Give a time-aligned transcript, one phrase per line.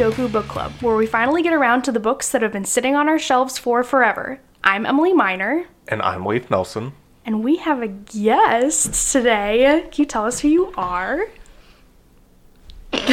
[0.00, 2.52] Welcome to Tsundoku Book Club, where we finally get around to the books that have
[2.52, 4.40] been sitting on our shelves for forever.
[4.64, 6.92] I'm Emily Miner, And I'm Leif Nelson.
[7.26, 9.82] and we have a guest today.
[9.90, 11.26] Can you tell us who you are?
[12.94, 13.04] I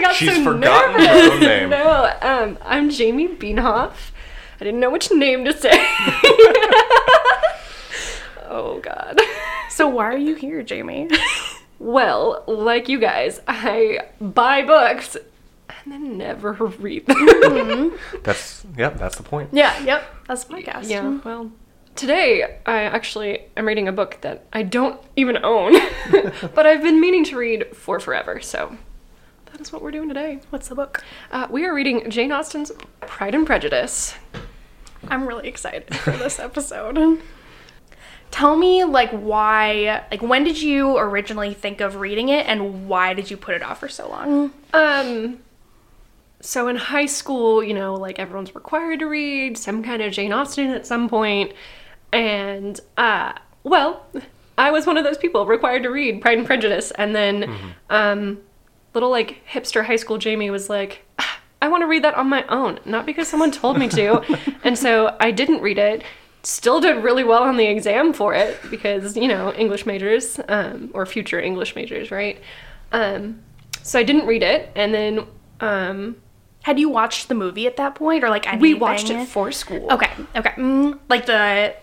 [0.00, 1.08] got She's so forgotten nervous.
[1.08, 1.70] her own name.
[1.70, 3.92] No, um, I'm Jamie Beanhoff.
[4.60, 5.70] I didn't know which name to say.
[8.44, 9.20] oh God.
[9.68, 11.08] So, why are you here, Jamie?
[11.78, 15.16] Well, like you guys, I buy books
[15.68, 17.98] and then never read them.
[18.22, 19.50] That's yep, that's the point.
[19.52, 20.88] yeah, yep, that's my podcast.
[20.88, 21.18] yeah.
[21.24, 21.52] Well,
[21.94, 25.74] today I actually am reading a book that I don't even own,
[26.54, 28.40] but I've been meaning to read for forever.
[28.40, 28.76] So
[29.46, 30.40] that is what we're doing today.
[30.50, 31.02] What's the book?
[31.30, 34.14] Uh, we are reading Jane Austen's Pride and Prejudice.
[35.08, 37.20] I'm really excited for this episode.
[38.34, 43.14] Tell me, like, why, like, when did you originally think of reading it and why
[43.14, 44.52] did you put it off for so long?
[44.72, 45.38] Um,
[46.40, 50.32] so in high school, you know, like everyone's required to read some kind of Jane
[50.32, 51.52] Austen at some point,
[52.12, 54.04] and uh, well,
[54.58, 57.56] I was one of those people required to read Pride and Prejudice, and then,
[57.88, 58.40] um,
[58.94, 61.04] little like hipster high school Jamie was like.
[61.20, 64.22] "Ah, I want to read that on my own, not because someone told me to.
[64.64, 66.02] and so I didn't read it.
[66.44, 70.90] Still did really well on the exam for it because, you know, English majors, um,
[70.92, 72.38] or future English majors, right?
[72.92, 73.40] Um,
[73.82, 75.26] so I didn't read it, and then
[75.60, 76.16] um,
[76.62, 78.60] Had you watched the movie at that point or, like, anything?
[78.60, 79.90] we watched it for school.
[79.90, 80.50] Okay, okay.
[80.50, 81.74] Mm, like the,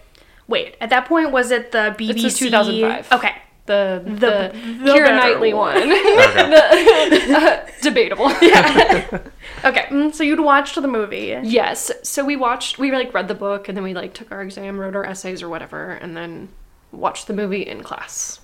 [0.47, 2.25] wait, at that point, was it the BBC?
[2.25, 3.12] It's 2005.
[3.13, 3.34] Okay.
[3.68, 4.52] The the, The-
[4.84, 5.76] the Keira Knightley one.
[5.76, 7.34] one, Okay.
[7.34, 8.28] uh, debatable.
[9.64, 11.38] Okay, mm, so you'd watched the movie.
[11.44, 11.92] Yes.
[12.02, 12.80] So we watched.
[12.80, 15.44] We like read the book, and then we like took our exam, wrote our essays
[15.44, 16.50] or whatever, and then
[16.92, 18.40] watched the movie in class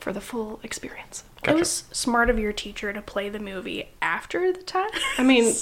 [0.00, 1.24] for the full experience.
[1.44, 4.94] It was smart of your teacher to play the movie after the test.
[5.16, 5.54] I mean,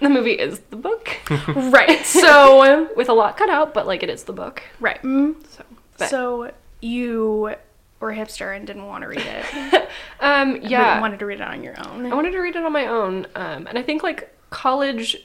[0.00, 1.10] the movie is the book
[1.54, 2.04] right.
[2.04, 4.62] So, with a lot cut out, but like it is the book.
[4.80, 5.00] right.
[5.02, 5.62] mm, So.
[5.98, 6.50] but- So
[6.80, 7.54] you
[8.00, 9.88] were hipster and didn't want to read it.
[10.20, 11.00] um, but yeah.
[11.00, 12.06] wanted to read it on your own.
[12.06, 13.26] I wanted to read it on my own.
[13.34, 15.16] Um, and I think like college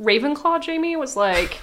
[0.00, 1.58] Ravenclaw Jamie was like,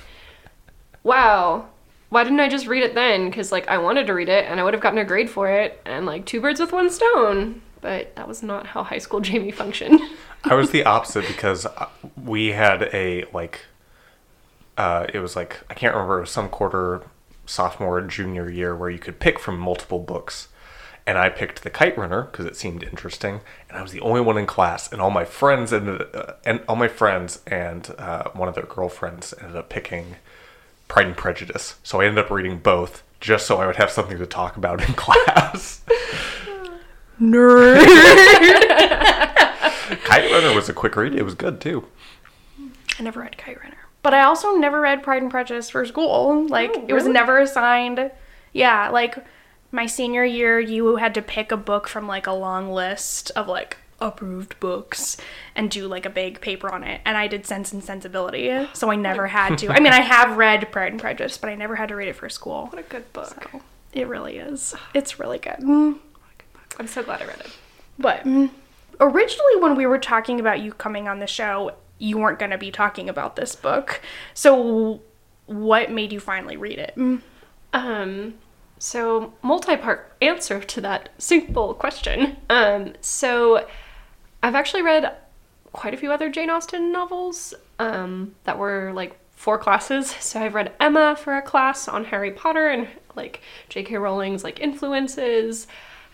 [1.03, 1.67] wow,
[2.09, 3.29] why didn't I just read it then?
[3.29, 5.49] Because like I wanted to read it and I would have gotten a grade for
[5.49, 7.61] it and like two birds with one stone.
[7.81, 9.99] But that was not how high school Jamie functioned.
[10.43, 11.87] I was the opposite because uh,
[12.23, 13.61] we had a like
[14.77, 17.03] uh it was like I can't remember it was some quarter
[17.45, 20.47] sophomore junior year where you could pick from multiple books.
[21.05, 24.21] And I picked The Kite Runner because it seemed interesting, and I was the only
[24.21, 24.91] one in class.
[24.91, 28.65] And all my friends ended, uh, and all my friends and uh, one of their
[28.65, 30.17] girlfriends ended up picking
[30.87, 31.75] Pride and Prejudice.
[31.83, 34.87] So I ended up reading both just so I would have something to talk about
[34.87, 35.81] in class.
[37.19, 37.81] Nerd.
[40.03, 41.15] Kite Runner was a quick read.
[41.15, 41.87] It was good too.
[42.99, 43.77] I never read Kite Runner.
[44.03, 46.47] But I also never read Pride and Prejudice for school.
[46.47, 48.11] Like, Oh, it was never assigned.
[48.53, 49.15] Yeah, like,
[49.71, 53.47] my senior year, you had to pick a book from, like, a long list of,
[53.47, 55.17] like, approved books
[55.55, 57.01] and do, like, a big paper on it.
[57.05, 59.69] And I did Sense and Sensibility, so I never had to.
[59.69, 62.15] I mean, I have read Pride and Prejudice, but I never had to read it
[62.15, 62.67] for school.
[62.67, 63.49] what a good book.
[63.51, 63.61] So,
[63.93, 64.73] it really is.
[64.95, 65.57] It's really good.
[65.59, 65.99] Mm.
[66.79, 67.51] I'm so glad I read it.
[67.99, 68.49] But mm,
[68.99, 72.57] originally, when we were talking about you coming on the show, you weren't going to
[72.57, 74.01] be talking about this book.
[74.33, 75.01] So,
[75.45, 76.93] what made you finally read it?
[76.95, 77.21] Mm.
[77.73, 78.33] Um,
[78.81, 82.37] so multi-part answer to that simple question.
[82.49, 83.67] Um, so
[84.41, 85.15] I've actually read
[85.71, 90.15] quite a few other Jane Austen novels um, that were like for classes.
[90.19, 93.97] So I've read Emma for a class on Harry Potter and like J.K.
[93.97, 95.67] Rowling's like influences,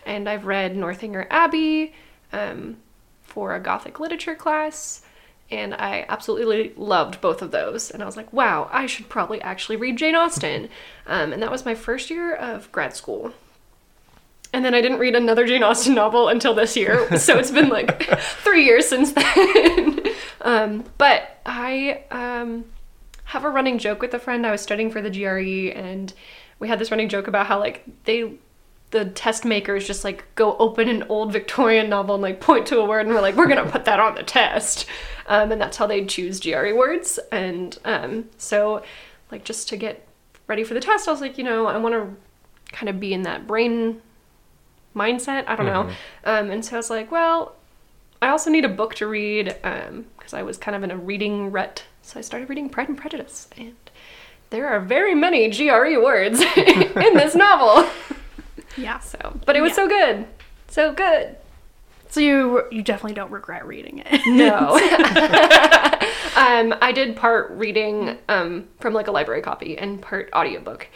[0.04, 1.94] and I've read Northanger Abbey
[2.32, 2.76] um,
[3.22, 5.02] for a Gothic literature class.
[5.50, 7.90] And I absolutely loved both of those.
[7.90, 10.68] And I was like, wow, I should probably actually read Jane Austen.
[11.10, 13.32] Um, and that was my first year of grad school.
[14.52, 17.08] And then I didn't read another Jane Austen novel until this year.
[17.18, 20.00] So it's been like three years since then.
[20.42, 22.66] um, but I um,
[23.24, 24.46] have a running joke with a friend.
[24.46, 26.12] I was studying for the GRE, and
[26.58, 28.34] we had this running joke about how, like, they
[28.90, 32.78] the test makers just like go open an old Victorian novel and like point to
[32.78, 34.86] a word and we're like, we're gonna put that on the test.
[35.26, 37.18] Um, and that's how they choose GRE words.
[37.30, 38.82] And um, so,
[39.30, 40.06] like, just to get
[40.46, 43.12] ready for the test, I was like, you know, I want to kind of be
[43.12, 44.00] in that brain
[44.96, 45.44] mindset.
[45.46, 45.90] I don't know.
[46.24, 47.54] Um, and so I was like, well,
[48.20, 51.52] I also need a book to read because I was kind of in a reading
[51.52, 51.84] rut.
[52.02, 53.48] So I started reading Pride and Prejudice.
[53.56, 53.76] And
[54.50, 57.88] there are very many GRE words in this novel.
[58.78, 58.98] Yeah.
[59.00, 59.76] So, but it was Yeah.
[59.76, 60.26] so good.
[60.68, 61.36] So good.
[62.10, 64.20] So you you definitely don't regret reading it.
[64.26, 64.78] No.
[66.36, 70.88] um, I did part reading um, from like a library copy and part audiobook.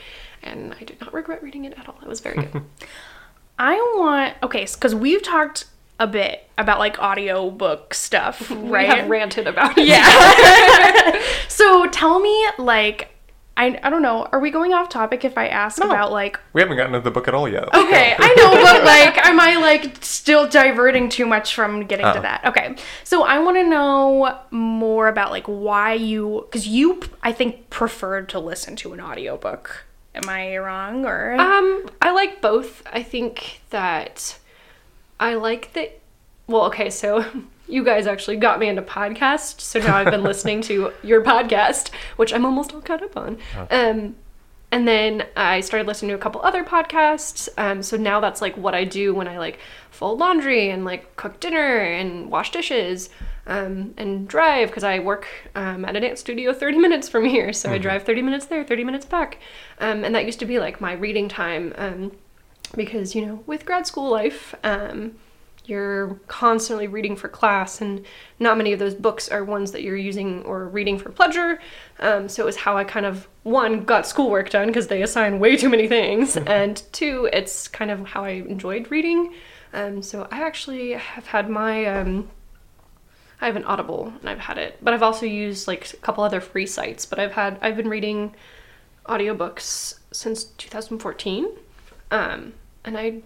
[0.43, 1.97] And I did not regret reading it at all.
[2.03, 2.63] It was very good.
[3.59, 5.67] I want okay, because we've talked
[6.01, 8.89] a bit about like audiobook stuff, right?
[8.89, 9.87] We have ranted about it.
[9.87, 11.23] yeah.
[11.49, 13.11] so tell me, like,
[13.57, 14.25] I I don't know.
[14.33, 16.41] Are we going off topic if I ask about like?
[16.55, 17.65] We haven't gotten to the book at all yet.
[17.75, 18.85] Okay, I know, but
[19.17, 22.23] like, am I like still diverting too much from getting to Oh.
[22.23, 22.45] that?
[22.47, 27.69] Okay, so I want to know more about like why you, because you, I think,
[27.69, 29.85] preferred to listen to an audiobook.
[30.15, 31.35] Am I wrong or?
[31.35, 32.83] Um, I like both.
[32.93, 34.39] I think that
[35.21, 35.99] I like that.
[36.47, 37.25] Well, okay, so
[37.73, 41.91] you guys actually got me into podcasts, so now I've been listening to your podcast,
[42.17, 43.39] which I'm almost all caught up on.
[43.71, 44.17] Um,
[44.73, 47.49] and then I started listening to a couple other podcasts.
[47.59, 49.59] Um, so now that's like what I do when I like
[49.91, 53.11] fold laundry and like cook dinner and wash dishes.
[53.45, 55.27] Um, and drive because I work
[55.57, 57.53] um, at a dance studio 30 minutes from here.
[57.53, 59.39] So I drive 30 minutes there, 30 minutes back.
[59.81, 62.13] Um, and that used to be like my reading time um,
[62.77, 65.17] because, you know, with grad school life, um,
[65.65, 68.05] you're constantly reading for class, and
[68.39, 71.61] not many of those books are ones that you're using or reading for pleasure.
[72.01, 75.39] Um, so it was how I kind of, one, got schoolwork done because they assign
[75.39, 79.35] way too many things, and two, it's kind of how I enjoyed reading.
[79.73, 81.87] Um, so I actually have had my.
[81.87, 82.31] Um,
[83.41, 86.23] I have an Audible and I've had it, but I've also used like a couple
[86.23, 87.05] other free sites.
[87.05, 88.37] But I've had I've been reading
[89.07, 91.49] audiobooks since 2014,
[92.13, 92.53] um,
[92.85, 93.23] and I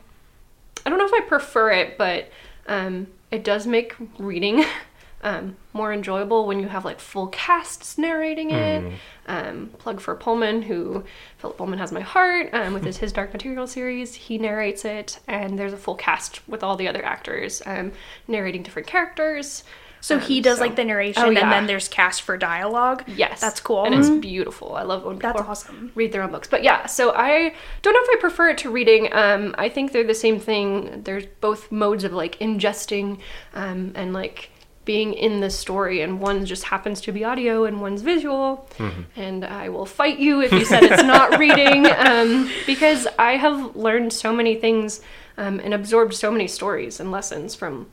[0.84, 2.31] I don't know if I prefer it, but
[2.67, 4.64] um, it does make reading
[5.23, 8.84] um, more enjoyable when you have like full casts narrating it.
[9.26, 11.05] Um, plug for Pullman, who
[11.38, 14.14] Philip Pullman has my heart um, with his, his Dark Material series.
[14.14, 17.93] He narrates it, and there's a full cast with all the other actors um,
[18.28, 19.64] narrating different characters.
[20.06, 23.03] So he Um, does so- like the narration, Oh, and then there's cast for dialogue.
[23.08, 23.85] Yes, that's cool.
[23.85, 24.20] and it's Mhm.
[24.20, 24.75] beautiful.
[24.76, 25.91] I love when people That's awesome.
[25.94, 26.49] read their own books.
[26.49, 29.08] But yeah, so I don't know if I prefer it to reading.
[29.12, 31.03] Um, I think they're the same thing.
[31.05, 33.19] There's both modes of like ingesting
[33.55, 34.50] um, and like
[34.85, 38.69] being in the story, and one just happens to be audio and one's visual.
[39.17, 43.75] And I will fight you if you said it's not reading, um, because I have
[43.75, 45.00] learned so many things
[45.37, 47.88] um, and absorbed so many stories and lessons from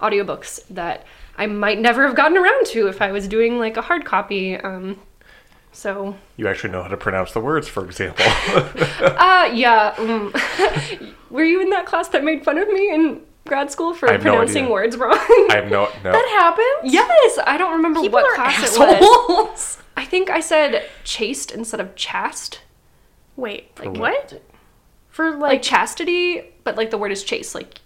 [0.00, 1.04] audiobooks that
[1.38, 4.56] I might never have gotten around to if I was doing like a hard copy.
[4.56, 4.98] Um,
[5.72, 8.24] so You actually know how to pronounce the words, for example.
[9.00, 9.94] Uh, yeah.
[9.96, 11.14] mm.
[11.30, 14.12] Were you in that class that made fun of me in grad school for I
[14.12, 15.16] have no pronouncing words wrong?
[15.50, 16.12] I have no no.
[16.12, 16.92] That happened.
[16.92, 18.90] yes, I don't remember People what are class assholes.
[18.90, 19.78] it was.
[19.96, 22.60] I think I said chaste instead of chaste.
[23.36, 24.42] Wait, like For what?
[25.10, 27.80] For like, Like chastity, but like the word is chaste, like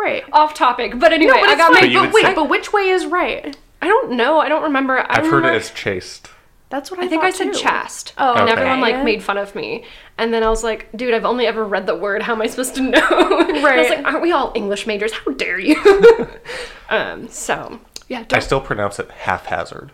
[0.00, 0.24] right?
[0.32, 0.98] off topic.
[0.98, 1.92] But anyway, no, but I got fine.
[1.92, 3.56] My would But wait, say- but which way is right?
[3.82, 4.38] I don't know.
[4.40, 4.98] I don't remember.
[4.98, 6.28] I I've heard it as chaste.
[6.68, 7.58] That's what I, I think I said too.
[7.58, 8.12] chaste.
[8.16, 9.84] Oh, and everyone like made fun of me.
[10.18, 12.22] And then I was like, dude, I've only ever read the word.
[12.22, 13.00] How am I supposed to know?
[13.50, 15.12] And I was like, aren't we all English majors?
[15.12, 15.76] How dare you?
[16.90, 19.90] um, so yeah, I don't, still pronounce it haphazard.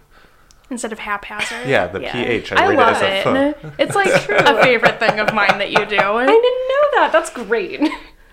[0.71, 1.67] instead of haphazard.
[1.67, 3.75] Yeah, the PH, I I, read it love as a it.
[3.79, 5.97] It's like a favorite thing of mine that you do.
[5.99, 7.11] I didn't know that.
[7.13, 7.81] That's great.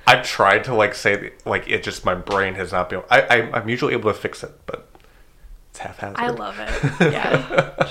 [0.06, 3.04] I've tried to like say like it just my brain has not been.
[3.10, 4.88] I, I I'm usually able to fix it, but
[5.70, 6.20] it's haphazard.
[6.20, 7.12] I love it.
[7.14, 7.88] Yeah.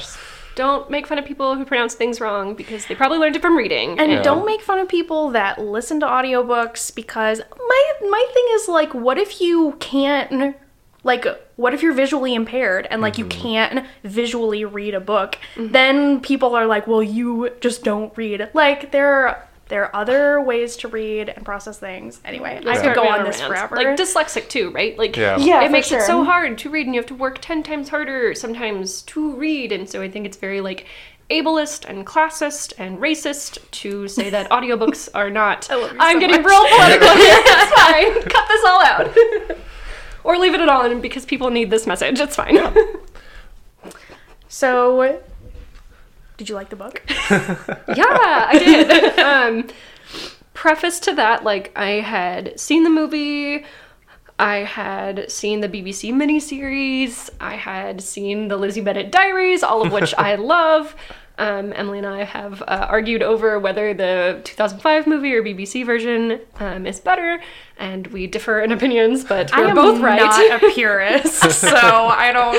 [0.54, 3.56] don't make fun of people who pronounce things wrong because they probably learned it from
[3.56, 3.98] reading.
[3.98, 4.22] And Yeah.
[4.22, 8.92] don't make fun of people that listen to audiobooks because my my thing is like
[8.92, 10.56] what if you can't
[11.04, 11.26] like
[11.56, 13.40] what if you're visually impaired and like you mm-hmm.
[13.42, 15.38] can't visually read a book?
[15.56, 15.72] Mm-hmm.
[15.72, 20.76] Then people are like, "Well, you just don't read." Like there there are other ways
[20.76, 22.20] to read and process things.
[22.26, 23.74] Anyway, I could go on this forever.
[23.74, 24.98] Like dyslexic too, right?
[24.98, 25.38] Like Yeah.
[25.38, 27.62] Yeah, it for makes it so hard to read, and you have to work ten
[27.62, 29.72] times harder sometimes to read.
[29.72, 30.84] And so I think it's very like
[31.30, 35.70] ableist and classist and racist to say that audiobooks are not.
[35.70, 36.50] I love you I'm so getting much.
[36.50, 37.34] real political here.
[37.38, 38.22] It's fine.
[38.30, 39.56] Cut this all out.
[40.22, 42.20] or leave it at on because people need this message.
[42.20, 42.58] It's fine.
[44.48, 45.22] so
[46.42, 47.00] did you like the book?
[47.08, 49.18] yeah, I did.
[49.20, 49.68] um,
[50.54, 53.64] preface to that, like I had seen the movie,
[54.40, 59.92] I had seen the BBC miniseries, I had seen the Lizzie Bennet Diaries, all of
[59.92, 60.96] which I love.
[61.38, 66.40] Um, Emily and I have uh, argued over whether the 2005 movie or BBC version
[66.60, 67.40] um, is better,
[67.78, 70.20] and we differ in opinions, but I we're both right.
[70.20, 72.54] I am not a purist, so I don't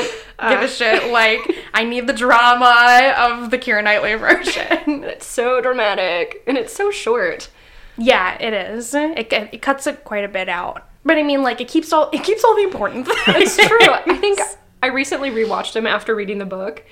[0.49, 1.11] give a shit.
[1.11, 1.41] Like
[1.73, 5.03] I need the drama of the Keira Knightley version.
[5.03, 7.49] it's so dramatic, and it's so short.
[7.97, 8.93] yeah, it is.
[8.95, 10.87] It, it cuts it quite a bit out.
[11.05, 13.57] But I mean, like it keeps all it keeps all the important things.
[13.57, 13.77] It's true.
[13.81, 14.39] I think
[14.81, 16.83] I recently rewatched them after reading the book,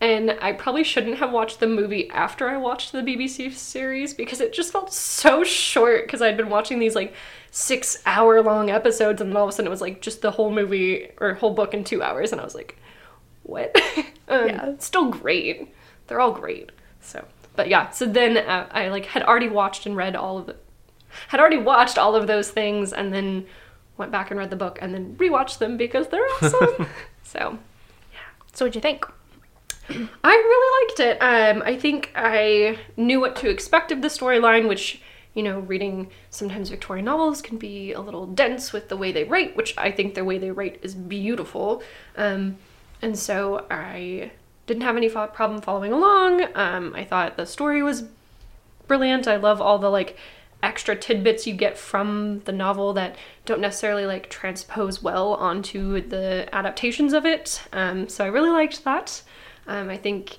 [0.00, 4.40] and I probably shouldn't have watched the movie after I watched the BBC series because
[4.40, 7.14] it just felt so short because I'd been watching these like
[7.50, 10.30] six hour long episodes, and then all of a sudden it was like just the
[10.30, 12.76] whole movie or whole book in two hours, and I was like,
[13.42, 13.74] what?
[14.28, 14.66] um, Yeah.
[14.70, 15.72] it's still great.
[16.08, 16.70] They're all great.
[17.00, 17.24] So,
[17.54, 17.90] but yeah.
[17.90, 20.56] So then uh, I like had already watched and read all of the,
[21.28, 23.46] had already watched all of those things, and then
[23.96, 26.86] went back and read the book, and then rewatched them because they're awesome.
[27.22, 27.58] so
[28.12, 28.18] yeah.
[28.52, 29.06] so what'd you think?
[29.88, 31.18] I really liked it.
[31.22, 35.00] Um, I think I knew what to expect of the storyline, which,
[35.34, 39.24] you know, reading sometimes Victorian novels can be a little dense with the way they
[39.24, 41.82] write, which I think the way they write is beautiful.
[42.16, 42.56] Um,
[43.02, 44.32] and so I
[44.66, 46.46] didn't have any fo- problem following along.
[46.54, 48.04] Um, I thought the story was
[48.86, 49.28] brilliant.
[49.28, 50.16] I love all the like
[50.62, 56.48] extra tidbits you get from the novel that don't necessarily like transpose well onto the
[56.52, 57.62] adaptations of it.
[57.72, 59.22] Um, so I really liked that.
[59.66, 60.38] Um, I think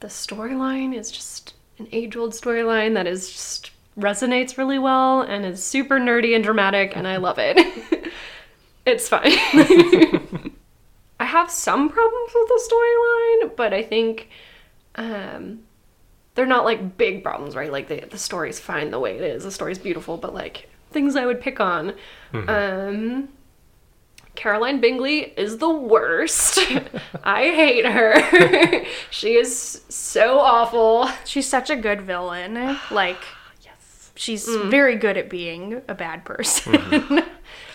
[0.00, 5.62] the storyline is just an age-old storyline that is just resonates really well and is
[5.62, 8.12] super nerdy and dramatic, and I love it.
[8.86, 9.22] it's fine.
[11.18, 14.28] I have some problems with the storyline, but I think
[14.96, 15.60] um,
[16.34, 17.72] they're not like big problems, right?
[17.72, 19.44] Like the the story's fine the way it is.
[19.44, 21.94] The story's beautiful, but like things I would pick on.
[22.48, 23.28] Um,
[24.36, 26.58] Caroline Bingley is the worst.
[27.24, 28.84] I hate her.
[29.10, 31.08] she is so awful.
[31.24, 32.76] She's such a good villain.
[32.90, 33.22] Like
[33.62, 34.12] Yes.
[34.14, 34.70] she's mm.
[34.70, 36.74] very good at being a bad person.
[36.74, 37.18] Mm-hmm.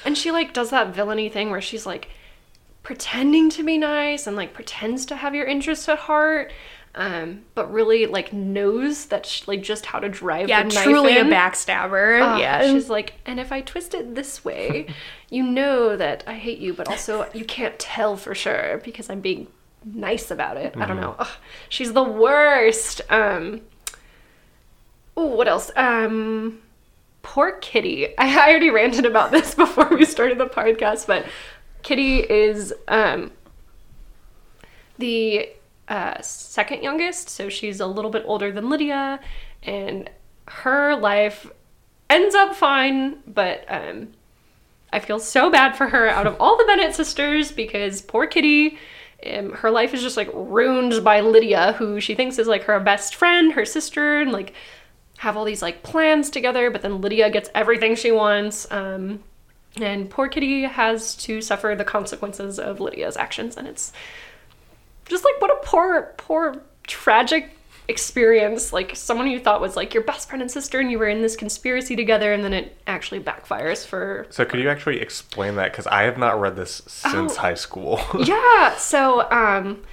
[0.03, 2.09] And she like does that villainy thing where she's like
[2.81, 6.51] pretending to be nice and like pretends to have your interests at heart.
[6.93, 11.23] Um, but really like knows that sh like just how to drive yeah, truly a
[11.23, 12.21] backstabber.
[12.21, 12.69] Ah, yeah.
[12.69, 14.87] She's like, and if I twist it this way,
[15.29, 19.21] you know that I hate you, but also you can't tell for sure because I'm
[19.21, 19.47] being
[19.85, 20.75] nice about it.
[20.75, 21.15] I don't know.
[21.17, 21.29] Ugh,
[21.69, 23.01] she's the worst.
[23.09, 23.61] Um.
[25.15, 25.71] Oh, what else?
[25.77, 26.59] Um.
[27.23, 28.17] Poor Kitty.
[28.17, 31.25] I, I already ranted about this before we started the podcast, but
[31.83, 33.31] Kitty is um
[34.97, 35.49] the
[35.91, 39.19] uh, second youngest, so she's a little bit older than Lydia,
[39.61, 40.09] and
[40.47, 41.51] her life
[42.09, 44.13] ends up fine, but um,
[44.93, 48.77] I feel so bad for her out of all the Bennet sisters because poor Kitty,
[49.29, 52.79] um, her life is just like ruined by Lydia, who she thinks is like her
[52.79, 54.53] best friend, her sister, and like
[55.17, 58.65] have all these like plans together, but then Lydia gets everything she wants.
[58.71, 59.25] Um,
[59.75, 63.91] and poor Kitty has to suffer the consequences of Lydia's actions, and it's
[65.11, 67.51] just like what a poor, poor, tragic
[67.87, 68.71] experience.
[68.73, 71.21] Like someone you thought was like your best friend and sister, and you were in
[71.21, 74.25] this conspiracy together, and then it actually backfires for.
[74.29, 75.71] So could you actually explain that?
[75.71, 77.41] Because I have not read this since Oh.
[77.41, 77.99] high school.
[78.23, 78.75] yeah.
[78.77, 79.83] So, um,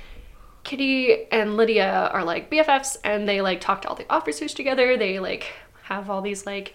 [0.64, 4.96] Kitty and Lydia are like BFFs, and they like talk to all the officers together.
[4.96, 5.52] They like
[5.84, 6.74] have all these like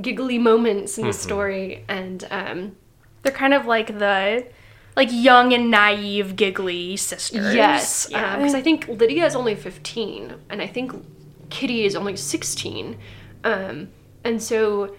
[0.00, 2.76] giggly moments in the story, and um,
[3.22, 4.46] They're kind of like the
[4.96, 7.54] like young and naive, giggly sisters.
[7.54, 8.36] Yes, Yeah.
[8.36, 10.92] because I think Lydia is only 15, and I think
[11.50, 12.98] Kitty is only 16.
[13.44, 13.88] Um,
[14.24, 14.94] and so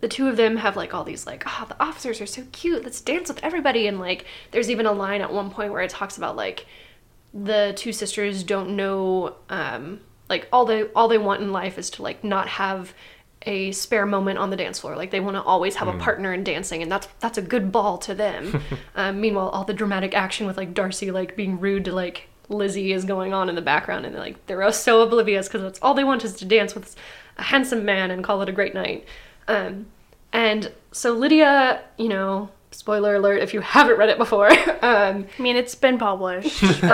[0.00, 2.82] the two of them have like all these like, oh, the officers are so cute.
[2.82, 3.86] Let's dance with everybody.
[3.86, 6.66] And like, there's even a line at one point where it talks about like
[7.32, 11.90] the two sisters don't know, um, like all they all they want in life is
[11.90, 12.94] to like not have
[13.42, 14.96] a spare moment on the dance floor.
[14.96, 17.72] Like they want to always have a partner in dancing, and that's that's a good
[17.72, 18.62] ball to them.
[18.94, 22.92] um, meanwhile, all the dramatic action with like Darcy like being rude to like Lizzie
[22.92, 25.94] is going on in the background, and they're like they're so oblivious because that's all
[25.94, 26.94] they want is to dance with
[27.38, 29.06] a handsome man and call it a great night.
[29.48, 29.86] Um,
[30.32, 34.50] and so Lydia, you know, spoiler alert if you haven't read it before,
[34.82, 36.88] um, I mean, it's been published for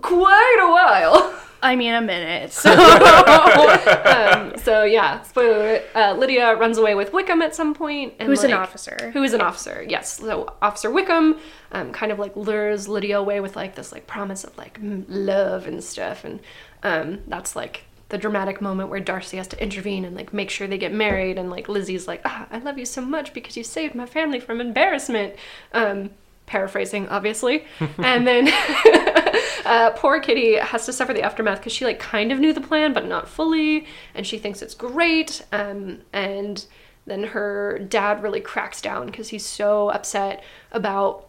[0.00, 1.40] quite a while.
[1.62, 2.52] I mean a minute.
[2.60, 8.14] So um, so yeah, spoiler alert, uh, Lydia runs away with Wickham at some point.
[8.18, 9.10] And who's an officer?
[9.12, 9.84] Who is an officer?
[9.88, 10.18] Yes.
[10.18, 11.38] So Officer Wickham,
[11.72, 15.66] um, kind of like lures Lydia away with like this like promise of like love
[15.66, 16.40] and stuff, and
[16.82, 20.66] um, that's like the dramatic moment where Darcy has to intervene and like make sure
[20.66, 23.64] they get married, and like Lizzie's like, ah, I love you so much because you
[23.64, 25.34] saved my family from embarrassment.
[25.72, 26.10] Um,
[26.50, 27.64] paraphrasing, obviously,
[27.98, 28.52] and then.
[29.62, 32.62] Uh, poor Kitty has to suffer the aftermath because she like kind of knew the
[32.62, 35.44] plan but not fully, and she thinks it's great.
[35.52, 36.64] Um, and
[37.06, 40.42] then her dad really cracks down because he's so upset
[40.72, 41.28] about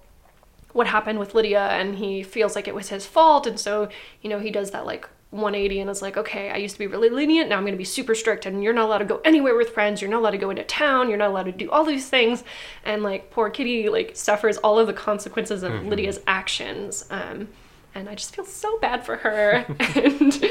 [0.72, 3.90] what happened with Lydia, and he feels like it was his fault, and so
[4.22, 6.88] you know he does that like 180 and is like, okay, I used to be
[6.88, 9.22] really lenient, now I'm going to be super strict, and you're not allowed to go
[9.24, 11.72] anywhere with friends, you're not allowed to go into town, you're not allowed to do
[11.72, 12.44] all these things,
[12.84, 17.48] and like poor Kitty like suffers all of the consequences of Lydia's actions, um,
[17.96, 20.50] and I just feel so bad for her, and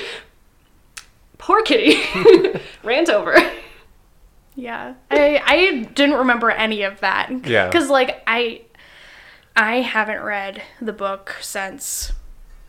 [1.39, 2.03] poor Kitty,
[2.83, 3.37] rant over.
[4.55, 4.95] Yeah.
[5.11, 7.31] I I didn't remember any of that.
[7.47, 7.71] Yeah.
[7.71, 8.63] Cuz like I
[9.57, 12.13] I haven't read the book since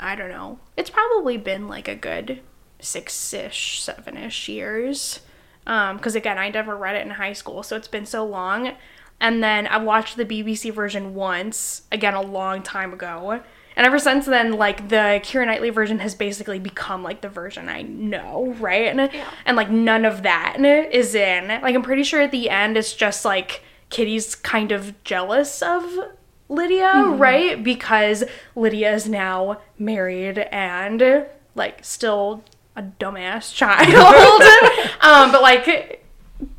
[0.01, 0.60] I don't know.
[0.75, 2.41] It's probably been like a good
[2.81, 5.20] 6ish, 7ish years.
[5.67, 8.74] Um cuz again, I never read it in high school, so it's been so long.
[9.20, 13.41] And then I watched the BBC version once, again a long time ago.
[13.75, 17.70] And ever since then, like the Keira Knightley version has basically become like the version
[17.70, 18.88] I know, right?
[18.88, 19.10] And,
[19.46, 21.48] and like none of that is in.
[21.48, 25.84] Like I'm pretty sure at the end it's just like Kitty's kind of jealous of
[26.51, 27.63] Lydia, right?
[27.63, 28.24] Because
[28.55, 32.43] Lydia is now married and like still
[32.75, 34.41] a dumbass child.
[35.01, 36.03] um, but like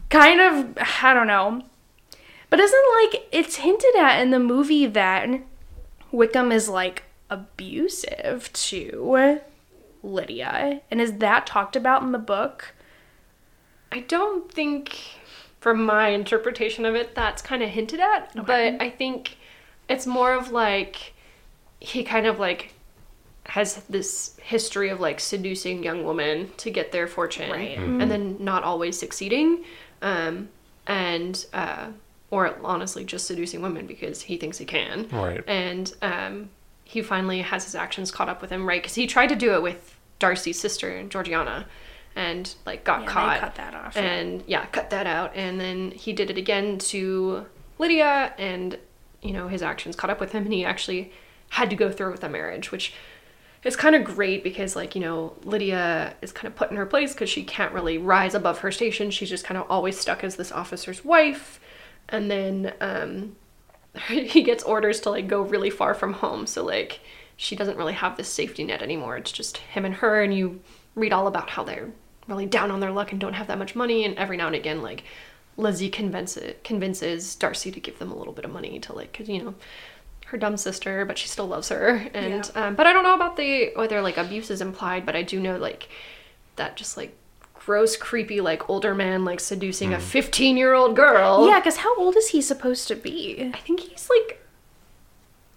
[0.09, 1.63] kind of I don't know.
[2.49, 5.29] But isn't like it's hinted at in the movie that
[6.11, 9.41] Wickham is like abusive to
[10.03, 10.81] Lydia.
[10.91, 12.75] And is that talked about in the book?
[13.91, 14.99] I don't think,
[15.61, 18.33] from my interpretation of it, that's kind of hinted at.
[18.47, 19.37] But I think
[19.89, 21.13] it's more of like
[21.81, 22.75] he kind of like
[23.47, 27.77] has this history of like seducing young women to get their fortune, Right.
[27.77, 29.65] and then not always succeeding,
[30.01, 30.49] um,
[30.87, 31.89] and uh,
[32.31, 35.43] or honestly just seducing women because he thinks he can, Right.
[35.49, 36.51] And um,
[36.85, 38.81] he finally has his actions caught up with him, right?
[38.81, 41.67] Because he tried to do it with Darcy's sister Georgiana,
[42.15, 43.41] and like got Yeah, caught.
[43.41, 43.97] cut that off.
[43.97, 45.33] And yeah, cut that out.
[45.35, 47.45] And then he did it again to
[47.79, 48.79] Lydia, and
[49.23, 51.13] you know his actions caught up with him, and he actually
[51.51, 52.93] had to go through with a marriage, which
[53.65, 56.87] is kind of great because like you know Lydia is kind of put in her
[56.87, 59.11] place because she can't really rise above her station.
[59.11, 61.61] She's just kind of always stuck as this officer's wife,
[62.09, 63.37] and then um,
[64.09, 66.47] he gets orders to like go really far from home.
[66.47, 67.01] So like
[67.37, 69.17] she doesn't really have this safety net anymore.
[69.17, 70.61] It's just him and her, and you
[70.95, 71.91] read all about how they're
[72.29, 74.05] really down on their luck and don't have that much money.
[74.05, 75.05] And every now and again, like
[75.57, 79.29] Lizzie convinces convinces Darcy to give them a little bit of money to like, cause
[79.29, 79.55] you know,
[80.27, 82.07] her dumb sister, but she still loves her.
[82.15, 85.23] And um, but I don't know about the whether like abuse is implied, but I
[85.23, 85.89] do know like
[86.57, 87.15] that just like
[87.55, 91.47] gross, creepy, like older man like seducing a fifteen year old girl.
[91.47, 93.51] yeah, because how old is he supposed to be?
[93.55, 94.39] I think he's like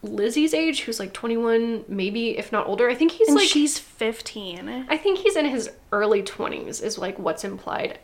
[0.03, 2.87] Lizzie's age, who's like 21, maybe if not older.
[2.89, 4.85] I think he's And like she's 15.
[4.87, 7.97] I think he's in his early 20s is like what's implied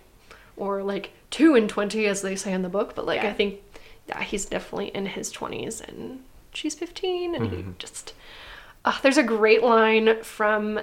[0.61, 3.29] or like 2 and 20 as they say in the book, but like Yeah.
[3.29, 3.61] I think
[4.07, 8.13] yeah, he's definitely in his 20s and she's 15 and he just
[8.85, 10.79] uh, there's a great line from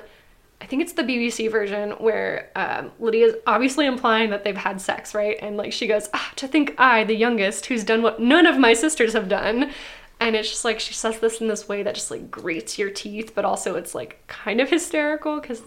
[0.60, 5.14] I think it's the BBC version where um, Lydia's obviously implying that they've had sex,
[5.14, 5.36] right?
[5.40, 8.58] And like she goes, ah, to think I, the youngest, who's done what none of
[8.58, 9.70] my sisters have done.
[10.18, 12.90] And it's just like she says this in this way that just like grates your
[12.90, 15.62] teeth, but also it's like kind of hysterical because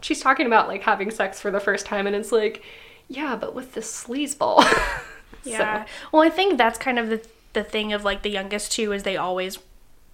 [0.00, 2.62] she's talking about like having sex for the first time, and it's like,
[3.10, 4.64] yeah, but with this sleazeball.
[5.44, 5.86] Yeah.
[6.12, 9.02] Well, I think that's kind of the the thing of like the youngest two is
[9.02, 9.58] they always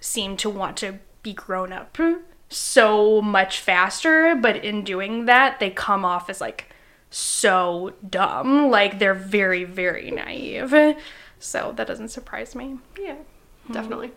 [0.01, 1.99] seem to want to be grown up
[2.49, 6.73] so much faster, but in doing that, they come off as like
[7.11, 8.71] so dumb.
[8.71, 10.97] Like they're very very naive.
[11.39, 12.79] So that doesn't surprise me.
[12.99, 13.17] Yeah,
[13.67, 13.73] hmm.
[13.73, 14.13] definitely.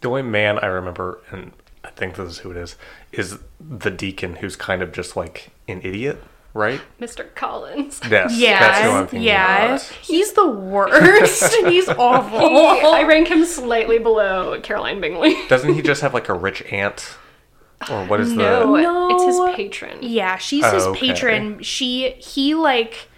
[0.00, 1.52] The only man I remember, and
[1.84, 2.76] I think this is who it is,
[3.12, 6.22] is the deacon who's kind of just like an idiot,
[6.54, 6.80] right?
[7.00, 7.32] Mr.
[7.34, 8.00] Collins.
[8.08, 8.38] Yes.
[8.38, 8.60] Yes.
[8.60, 9.78] That's who I'm thinking yeah.
[10.00, 11.54] He's the worst.
[11.66, 12.38] He's awful.
[12.86, 15.36] I rank him slightly below Caroline Bingley.
[15.48, 17.16] Doesn't he just have like a rich aunt?
[17.90, 18.82] Or what is No, the.
[18.82, 19.08] No.
[19.10, 19.98] it's his patron.
[20.00, 21.00] Yeah, she's Oh, his okay.
[21.00, 21.62] patron.
[21.62, 23.08] She he like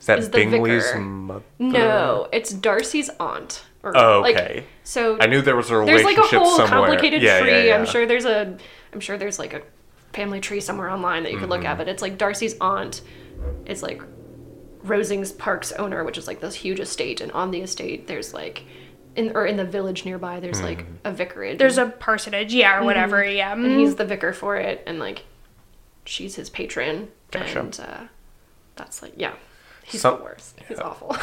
[0.00, 1.42] Is that is Bingley's mother?
[1.58, 3.64] No, it's Darcy's aunt.
[3.82, 4.64] Or, Oh, like, okay.
[4.84, 6.88] so I knew there was a relationship there's like relationship a whole somewhere.
[6.90, 7.50] complicated yeah, tree.
[7.50, 7.74] Yeah, yeah.
[7.76, 8.56] I'm sure there's a
[8.92, 9.62] I'm sure there's like a
[10.12, 11.68] family tree somewhere online that you could look Mm-hmm.
[11.68, 13.00] at, but it's like Darcy's aunt
[13.66, 14.02] is like
[14.84, 18.64] Rosings Park's owner, which is like this huge estate, and on the estate there's like
[19.14, 20.94] in or in the village nearby there's like Mm-hmm.
[21.06, 21.58] a vicarage.
[21.58, 23.52] there's a parsonage, yeah, or whatever, yeah.
[23.52, 25.24] and he's the vicar for it, and like
[26.04, 27.60] she's his patron, Gotcha.
[27.60, 28.00] and uh,
[28.76, 29.34] that's like yeah,
[29.84, 30.58] he's Some- the worst.
[30.66, 31.16] He's awful.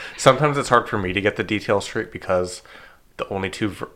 [0.16, 2.62] Sometimes it's hard for me to get the details straight because
[3.16, 3.88] the only two ver-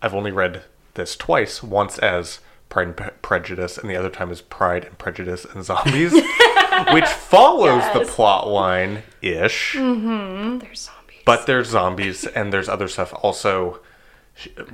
[0.00, 0.62] I've only read
[0.94, 1.60] this twice.
[1.62, 5.64] Once as Pride and Pre- Prejudice, and the other time is Pride and Prejudice and
[5.64, 6.12] Zombies,
[6.92, 9.74] which follows the plot line ish.
[9.74, 11.22] There's zombies.
[11.24, 13.12] But there's zombies and there's other stuff.
[13.22, 13.80] Also,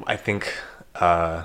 [0.07, 0.52] I think
[0.96, 1.44] uh,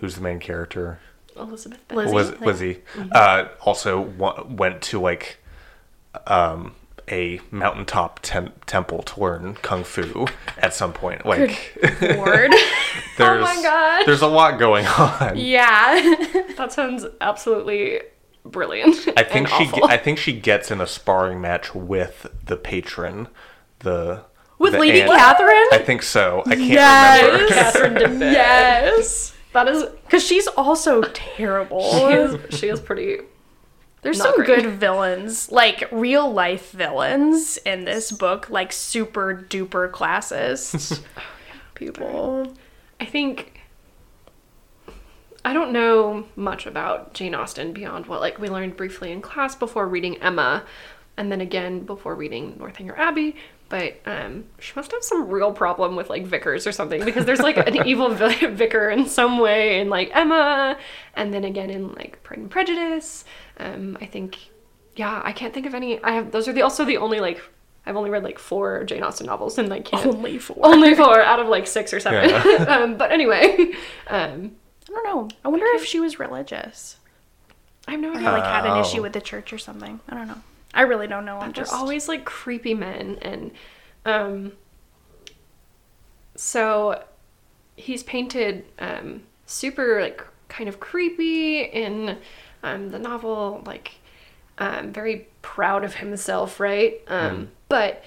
[0.00, 0.98] who's the main character?
[1.36, 1.80] Elizabeth.
[1.90, 2.14] Lizzie?
[2.14, 5.38] Like- Lizzie uh, also wa- went to like
[6.26, 6.74] um,
[7.10, 10.26] a mountaintop tem- temple to learn kung fu
[10.58, 11.24] at some point.
[11.26, 12.50] Like Lord.
[13.18, 14.06] there's oh my God.
[14.06, 15.36] there's a lot going on.
[15.36, 16.14] yeah.
[16.56, 18.00] That sounds absolutely
[18.44, 18.96] brilliant.
[19.16, 19.84] I think and she awful.
[19.86, 23.28] I think she gets in a sparring match with the patron,
[23.80, 24.24] the
[24.58, 25.10] With the Lady aunt.
[25.12, 25.64] Catherine?
[25.72, 26.42] I think so.
[26.46, 27.24] I can't Yes.
[27.32, 27.54] remember.
[27.54, 28.32] Catherine Debit.
[28.32, 29.34] yes.
[29.52, 31.82] That is Because she's also terrible.
[31.82, 33.18] she is she is pretty
[34.04, 34.62] There's Not some great.
[34.62, 41.00] good villains, like real life villains in this book, like super duper classist
[41.74, 42.54] people.
[43.00, 43.60] I think
[45.44, 49.54] I don't know much about Jane Austen beyond what like we learned briefly in class
[49.54, 50.64] before reading Emma
[51.16, 53.36] and then again before reading Northanger Abbey,
[53.68, 57.40] but um she must have some real problem with like vicars or something because there's
[57.40, 60.76] like an evil vi- vicar in some way in like Emma
[61.14, 63.24] and then again in like Pride and Prejudice.
[63.58, 64.38] Um I think
[64.96, 67.40] yeah, I can't think of any I have those are the also the only like
[67.86, 70.56] I've only read like four Jane Austen novels and I can't Only four.
[70.62, 72.30] only four out of like six or seven.
[72.30, 72.64] Yeah.
[72.68, 73.72] um, but anyway,
[74.08, 74.52] um,
[74.88, 75.28] I don't know.
[75.44, 76.96] I wonder if she was religious.
[77.86, 78.30] I have no Or idea.
[78.32, 79.02] like had an issue Oh.
[79.02, 80.00] with the church or something.
[80.08, 80.40] I don't know.
[80.72, 81.36] I really don't know.
[81.36, 83.50] I'm They're just always like creepy men, and
[84.06, 84.52] um,
[86.36, 87.02] so
[87.76, 92.18] he's painted um, super like kind of creepy in
[92.64, 93.92] um, the novel, like
[94.58, 97.00] um, very proud of himself, right?
[97.08, 98.02] Um, But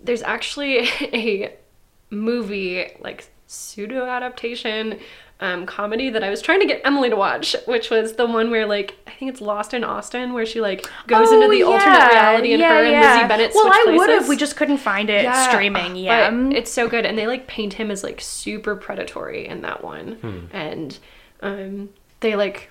[0.00, 1.52] there's actually a
[2.10, 4.98] movie like pseudo adaptation
[5.38, 8.50] um, comedy that I was trying to get Emily to watch, which was the one
[8.50, 11.62] where like I think it's Lost in Austen, where she like goes into Oh, the
[11.62, 13.14] alternate reality and Yeah, her and yeah.
[13.14, 14.28] Lizzie Bennet Well, switch I would have.
[14.28, 15.92] We just couldn't find it Yeah, streaming.
[15.92, 16.48] but Yeah.
[16.52, 20.48] it's so good, and they like paint him as like super predatory in that one,
[20.52, 20.98] and
[21.42, 22.70] um, they like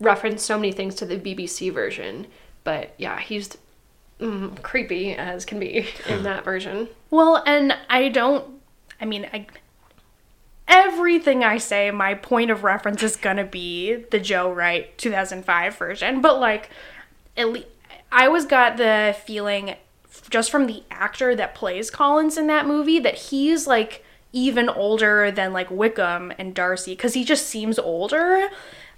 [0.00, 2.26] reference so many things to the BBC version.
[2.64, 3.56] But yeah, he's
[4.20, 6.88] mm, creepy as can be in that version.
[7.10, 8.60] Well, and I don't.
[9.00, 9.46] I mean, I.
[10.70, 16.20] Everything I say, my point of reference is gonna be the Joe Wright 2005 version.
[16.20, 16.68] But like,
[17.38, 17.68] at least
[18.10, 19.76] I always got the feeling,
[20.30, 25.30] just from the actor that plays Collins in that movie, that he's like even older
[25.30, 28.48] than like Wickham and Darcy, because he just seems older.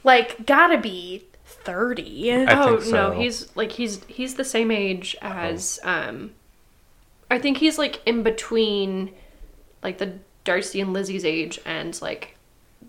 [0.04, 2.32] Like, gotta be 30.
[2.32, 6.32] I oh think no, he's like he's he's the same age as um,
[7.30, 9.12] I think he's like in between,
[9.82, 12.36] like the Darcy and Lizzie's age and like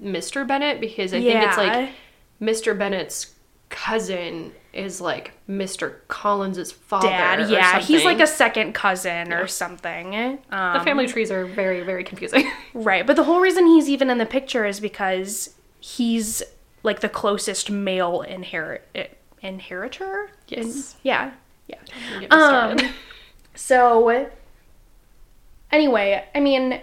[0.02, 0.48] Mr.
[0.48, 1.90] Bennet because I think it's like
[2.42, 2.78] Mr.
[2.78, 3.34] Bennet's
[3.70, 5.96] cousin is like Mr.
[6.08, 7.10] Collins's father.
[7.10, 10.16] Dad, or yeah, he's like a second cousin or something.
[10.50, 12.50] Um, The family trees are very very confusing.
[12.74, 16.42] Right, but the whole reason he's even in the picture is because he's
[16.84, 20.32] like the closest male inherit inheritor.
[20.48, 20.96] Yes.
[21.04, 21.32] Yeah.
[21.68, 21.78] Yeah.
[22.30, 22.78] Um.
[23.54, 24.30] So.
[25.72, 26.80] Anyway, I mean,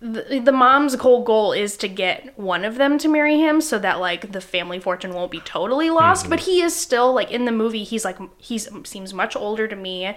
[0.00, 3.78] the, the mom's whole goal is to get one of them to marry him so
[3.78, 6.28] that like the family fortune won't be totally lost.
[6.28, 7.84] But he is still like in the movie.
[7.84, 10.16] He's like he seems much older to me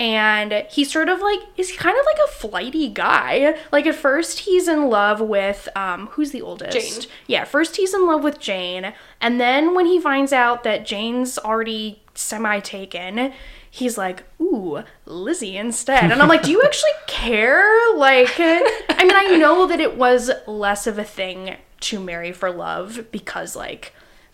[0.00, 3.56] and he's sort of like is kind of like a flighty guy?
[3.70, 6.72] Like at first he's in love with um who's the oldest?
[6.72, 7.10] Jane.
[7.26, 8.94] yeah first he's in love with jane.
[9.20, 13.32] And then when he finds out that jane's already semi taken
[13.70, 16.10] he's like ooh lizzie instead.
[16.10, 17.62] And i'm like do you actually care?
[17.94, 22.50] Like i mean i know that it was less of a thing to marry for
[22.50, 23.92] love because like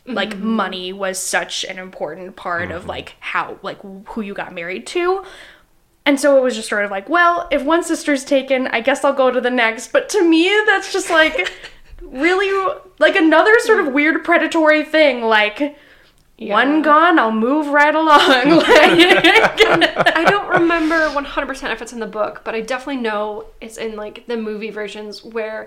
[0.09, 4.87] like money was such an important part of like how like who you got married
[4.87, 5.25] to
[6.07, 9.03] and so it was just sort of like, well, if one sister's taken, I guess
[9.05, 9.93] I'll go to the next.
[9.93, 11.53] But to me, that's just like
[12.01, 15.23] really like another sort of weird predatory thing.
[15.23, 15.77] Like,
[16.39, 18.11] one gone, I'll move right along.
[18.19, 23.77] like, I don't remember 100% if it's in the book, but I definitely know it's
[23.77, 25.67] in like the movie versions where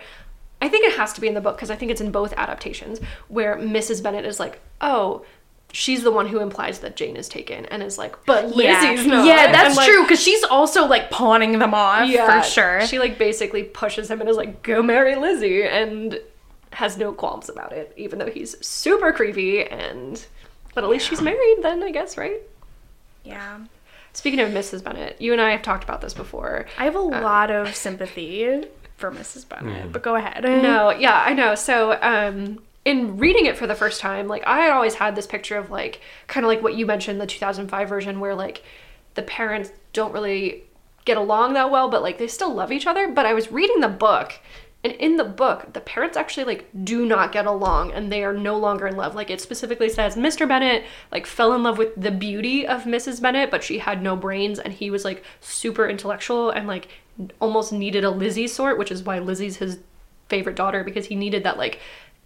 [0.62, 2.34] I think it has to be in the book because I think it's in both
[2.38, 4.02] adaptations where Mrs.
[4.02, 5.26] Bennet is like, "Oh,
[5.72, 9.06] she's the one who implies that Jane is taken," and is like, "But yeah, Lizzie's
[9.06, 12.48] not." yeah, that's And, like, true because she's also like pawning them off Yeah, for
[12.48, 12.88] sure.
[12.88, 16.20] She like basically pushes him and is like, "Go marry Lizzie," and
[16.72, 19.64] has no qualms about it, even though he's super creepy.
[19.64, 20.24] And
[20.74, 22.42] but at least she's married, then I guess, right?
[23.24, 23.60] yeah,
[24.14, 24.84] Speaking of Mrs.
[24.84, 26.66] Bennet, you and I have talked about this before.
[26.78, 28.66] I have a lot of sympathy
[28.98, 29.48] for Mrs.
[29.48, 30.44] Bennet, but go ahead.
[30.44, 31.56] No, yeah, I know.
[31.56, 35.28] So, um, in reading it for the first time, like I had always had this
[35.28, 38.64] picture of like kind of like what you mentioned, the 2005 version, where like
[39.16, 40.64] the parents don't really
[41.06, 43.08] get along that well, but like they still love each other.
[43.10, 44.40] But I was reading the book,
[44.84, 48.34] And in the book, the parents actually like do not get along and they are
[48.34, 49.14] no longer in love.
[49.14, 50.48] Like it specifically says Mr.
[50.48, 53.22] Bennet like fell in love with the beauty of Mrs.
[53.22, 56.88] Bennet, but she had no brains and he was like super intellectual and like
[57.42, 59.80] almost needed a Lizzie sort, which is why Lizzie's his
[60.30, 61.80] favorite daughter because he needed that like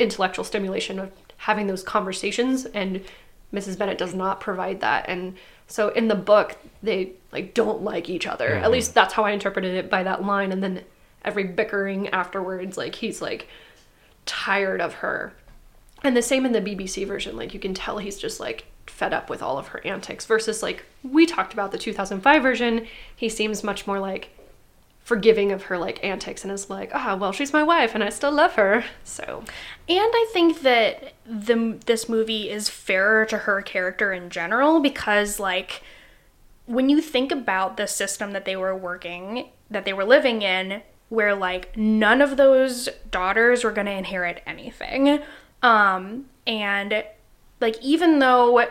[0.04, 3.04] intellectual stimulation of having those conversations and
[3.54, 3.78] Mrs.
[3.78, 5.06] Bennet does not provide that.
[5.08, 5.36] And
[5.68, 8.48] so in the book, they like don't like each other.
[8.50, 8.72] At mm-hmm.
[8.72, 10.52] least that's how I interpreted it by that line.
[10.52, 10.84] And then
[11.24, 13.48] every bickering afterwards, like he's like
[14.26, 15.34] tired of her.
[16.04, 19.13] And the same in the BBC version, like you can tell he's just like fed
[19.13, 23.30] up with all of her antics versus like we talked about the 2005 version, he
[23.30, 24.30] seems much more like
[25.04, 28.10] forgiving of her like antics and is like, "Ah, well, she's my wife and I
[28.10, 29.44] still love her." So,
[29.89, 35.39] And I think that the this movie is fairer to her character in general because
[35.39, 35.82] like
[36.66, 40.82] when you think about the system that they were working that they were living in
[41.10, 45.20] where like none of those daughters were going to inherit anything
[45.62, 47.04] um and
[47.60, 48.66] like even though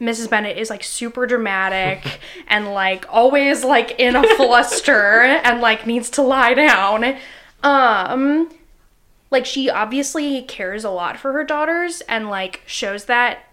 [0.00, 0.28] Mrs.
[0.28, 6.10] Bennet is like super dramatic and like always like in a fluster and like needs
[6.10, 7.16] to lie down.
[7.62, 8.50] Um
[9.30, 13.46] like she obviously cares a lot for her daughters and like shows that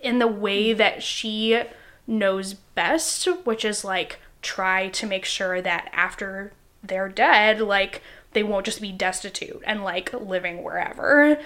[0.00, 1.62] in the way that she
[2.06, 8.42] knows best, which is like try to make sure that after they're dead, like they
[8.42, 11.38] won't just be destitute and like living wherever.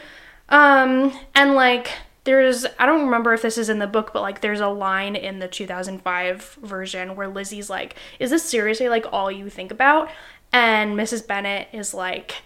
[0.48, 1.92] Um and like
[2.28, 5.16] there's I don't remember if this is in the book, but like there's a line
[5.16, 10.10] in the 2005 version where Lizzie's like, "Is this seriously like all you think about?"
[10.52, 11.26] And Mrs.
[11.26, 12.42] Bennet is like,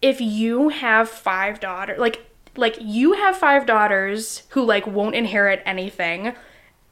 [0.00, 5.64] "If you have five daughters, like like you have five daughters who like won't inherit
[5.66, 6.34] anything."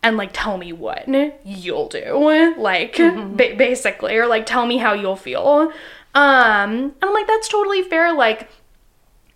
[0.02, 1.06] And like tell me what
[1.44, 5.72] you'll do, like ba- basically, or like tell me how you'll feel.
[6.12, 8.12] Um, and I'm like, that's totally fair.
[8.12, 8.48] Like,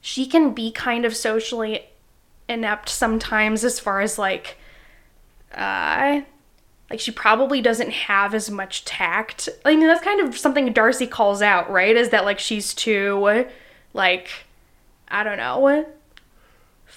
[0.01, 1.85] she can be kind of socially
[2.49, 4.59] inept sometimes as far as like
[5.55, 6.21] uh
[6.91, 9.49] like she probably doesn't have as much tact.
[9.65, 11.97] I mean that's kind of something Darcy calls out, right?
[11.97, 13.47] Is that like she's too
[13.93, 14.29] like
[15.09, 15.87] I don't know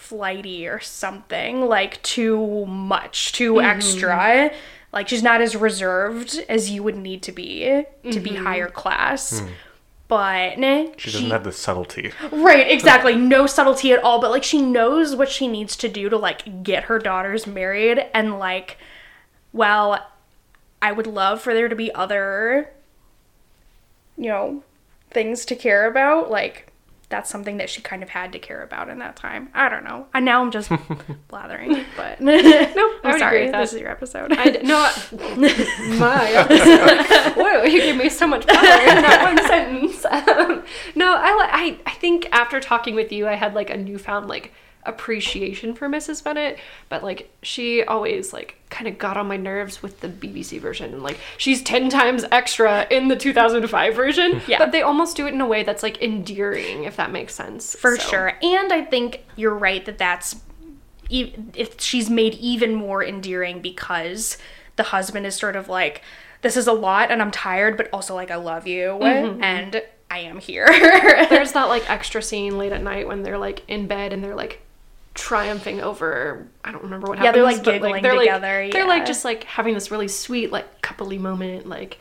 [0.07, 3.65] flighty or something, like too much, too mm-hmm.
[3.65, 4.51] extra.
[4.93, 8.45] Like she's not as reserved as you would need to be to be mm-hmm.
[8.45, 9.39] higher class.
[9.39, 9.47] Hmm.
[10.07, 10.57] But
[10.97, 12.11] She doesn't have the subtlety.
[12.31, 13.15] Right, exactly.
[13.15, 16.63] No subtlety at all, but like she knows what she needs to do to like
[16.63, 18.77] get her daughters married and like
[19.53, 20.05] well,
[20.81, 22.71] I would love for there to be other
[24.17, 24.63] you know,
[25.11, 26.71] things to care about, like
[27.09, 29.47] that's something that she kind of had to care about in that time.
[29.53, 30.07] I don't know.
[30.13, 30.69] And now I'm just
[31.29, 33.49] blathering, but no, I I'm sorry.
[33.49, 34.33] This is your episode.
[34.33, 37.35] I d- no, I- my episode.
[37.41, 40.03] Whoa, you gave me so much power in that one sentence.
[40.05, 40.63] Um,
[40.95, 44.27] no, I, li- I I think after talking with you, I had like a newfound
[44.27, 44.51] like
[44.83, 46.23] appreciation for Mrs.
[46.23, 46.57] Bennet,
[46.89, 50.93] but like she always like kind of got on my nerves with the BBC version.
[50.93, 54.57] And like she's 10 times extra in the 2005 version, Yeah.
[54.59, 57.75] but they almost do it in a way that's like endearing if that makes sense.
[57.75, 58.33] For So- sure.
[58.41, 60.37] And I think you're right that that's
[61.09, 64.37] if she's made even more endearing because
[64.75, 66.01] the husband is sort of like
[66.41, 69.41] this is a lot and I'm tired but also like I love you Mm-hmm.
[69.43, 70.67] and I am here.
[71.29, 74.35] There's that like extra scene late at night when they're like in bed and they're
[74.35, 74.61] like
[75.13, 77.35] triumphing over I don't remember what Yeah, happens.
[77.35, 80.51] they're, like, but, giggling they're, like- together, They're like just like having this really sweet
[80.51, 81.97] like coupley moment like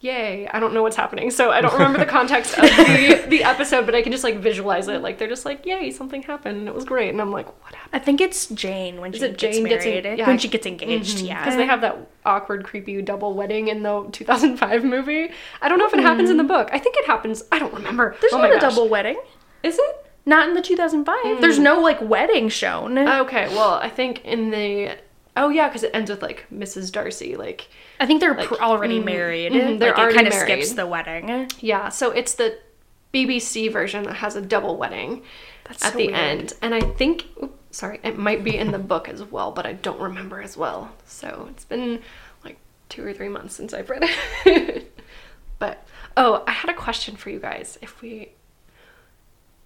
[0.00, 3.42] yay I don't know what's happening so I don't remember the context of the the
[3.44, 6.58] episode but I can just like visualize it like they're just like yay something happened
[6.58, 9.22] and it was great and I'm like what happened I think it's Jane when she
[9.24, 10.26] it gets Jane gets en- yeah.
[10.26, 11.26] When she gets engaged, mm-hmm.
[11.26, 11.40] yeah.
[11.40, 15.30] because they have that awkward creepy double wedding in the 2005 movie
[15.60, 16.52] I don't know if it happens in the mm-hmm.
[16.52, 18.74] book I think it happens I don't remember There's oh not a gosh.
[18.74, 19.20] double wedding.
[19.62, 21.40] is it Not in the 2005.
[21.40, 21.62] There's hmm.
[21.62, 22.98] no like wedding shown.
[22.98, 24.94] Okay, well, I think in the
[25.38, 26.92] oh yeah, because it ends with like Mrs.
[26.92, 27.68] Darcy, like
[28.00, 29.52] I think they're pr- already married.
[29.52, 31.50] mhm, they're like, already it kind of skips the wedding.
[31.60, 31.88] yeah.
[31.88, 32.58] So it's the
[33.14, 35.22] BBC version that has a double wedding
[35.64, 36.18] That's at so the weird.
[36.18, 39.64] end, and I think oop, sorry, it might be in the book as well, but
[39.64, 40.92] I don't remember as well.
[41.06, 42.02] So it's been
[42.44, 42.58] like
[42.90, 44.04] two or three months since I've read
[44.44, 44.92] it.
[45.58, 47.78] but oh, I had a question for you guys.
[47.80, 48.32] If we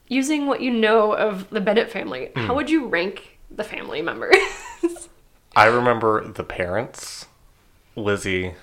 [0.08, 4.36] using what you know of the Bennet family, how would you rank the family members?
[5.54, 7.26] I remember the parents,
[7.96, 8.54] Lizzie.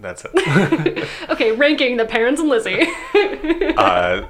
[0.00, 1.08] That's it.
[1.30, 2.86] Okay, ranking the parents and Lizzie.
[3.76, 4.26] uh,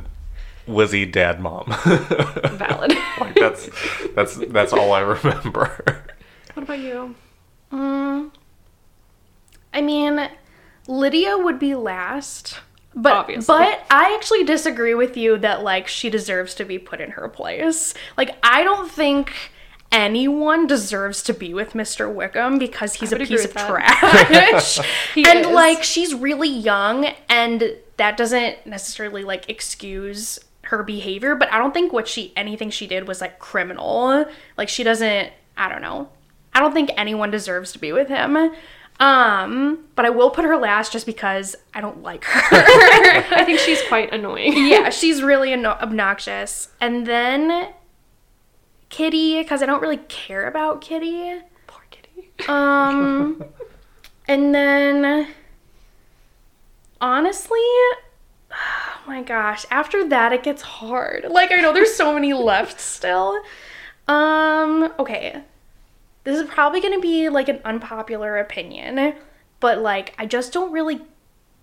[0.66, 1.64] Lizzie, dad, mom.
[1.84, 2.92] Valid.
[3.20, 3.70] like that's
[4.14, 6.04] that's that's all I remember.
[6.54, 7.14] what about you?
[7.72, 8.30] Mm,
[9.72, 10.28] I mean,
[10.86, 12.58] Lydia would be last
[12.94, 13.46] But Obviously.
[13.46, 17.28] but I actually disagree with you that like she deserves to be put in her
[17.28, 17.94] place.
[18.18, 19.32] Like I don't think
[19.90, 22.12] anyone deserves to be with Mr.
[22.12, 24.78] Wickham because he's a piece of trash.
[25.16, 25.46] And is.
[25.46, 31.72] like she's really young and that doesn't necessarily like excuse her behavior, but I don't
[31.72, 34.26] think what she anything she did was like criminal.
[34.56, 36.08] Like she doesn't I don't know.
[36.52, 38.52] I don't think anyone deserves to be with him.
[39.00, 42.40] Um, but I will put her last just because I don't like her.
[43.32, 44.66] I think she's quite annoying.
[44.66, 46.68] yeah, she's really anno- obnoxious.
[46.80, 47.68] And then
[48.88, 51.40] Kitty, because I don't really care about Kitty.
[51.66, 52.30] Poor kitty.
[52.48, 53.44] Um,
[54.28, 55.28] and then
[57.00, 61.26] honestly, oh my gosh, after that it gets hard.
[61.28, 63.40] Like I know there's so many left still.
[64.06, 65.42] Um, okay.
[66.24, 69.14] This is probably going to be like an unpopular opinion,
[69.60, 71.00] but like I just don't really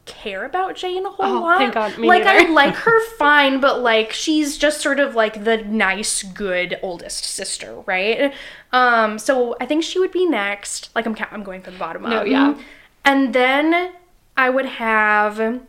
[0.05, 1.57] care about Jane a whole Oh, lot.
[1.57, 5.43] thank God, me like I like her fine, but like she's just sort of like
[5.43, 8.33] the nice, good oldest sister, right?
[8.71, 10.89] Um, so I think she would be next.
[10.95, 12.27] Like I'm, ca- I'm going from the bottom No, up.
[12.27, 12.55] yeah.
[13.03, 13.93] And then
[14.37, 15.61] I would have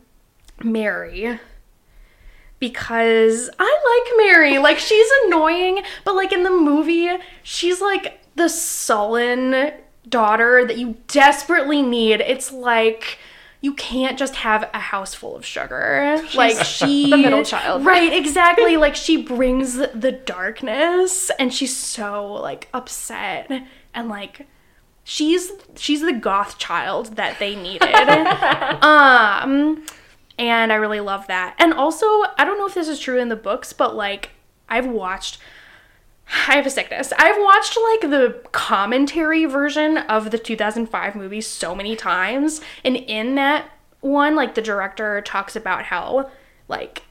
[0.62, 1.38] Mary
[2.58, 4.58] because I like Mary.
[4.58, 7.10] Like she's annoying, but like in the movie,
[7.42, 9.72] she's like the sullen
[10.08, 12.20] daughter that you desperately need.
[12.20, 13.18] It's like
[13.60, 16.20] you can't just have a house full of sugar.
[16.34, 17.84] like she the middle child.
[17.84, 18.76] Right, exactly.
[18.76, 23.50] like she brings the darkness and she's so like upset
[23.94, 24.46] and like
[25.04, 27.94] she's she's the goth child that they needed.
[28.82, 29.84] um
[30.38, 31.54] and I really love that.
[31.58, 34.30] And also, I don't know if this is true in the books, but like
[34.68, 35.38] I've watched
[36.48, 37.12] I have a sickness.
[37.18, 43.34] I've watched like the commentary version of the 2005 movie so many times, and in
[43.36, 46.30] that one, like the director talks about how
[46.68, 47.02] like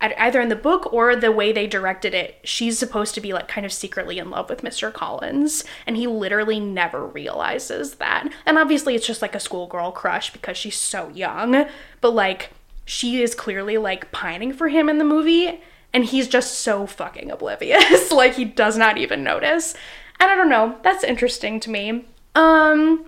[0.00, 3.48] either in the book or the way they directed it, she's supposed to be like
[3.48, 4.92] kind of secretly in love with Mr.
[4.92, 8.26] Collins, and he literally never realizes that.
[8.46, 11.66] And obviously, it's just like a schoolgirl crush because she's so young,
[12.00, 12.50] but like
[12.86, 15.60] she is clearly like pining for him in the movie,
[15.92, 18.10] and he's just so fucking oblivious.
[18.12, 19.74] like he does not even notice.
[20.18, 22.04] And I don't know, that's interesting to me.
[22.34, 23.06] Um,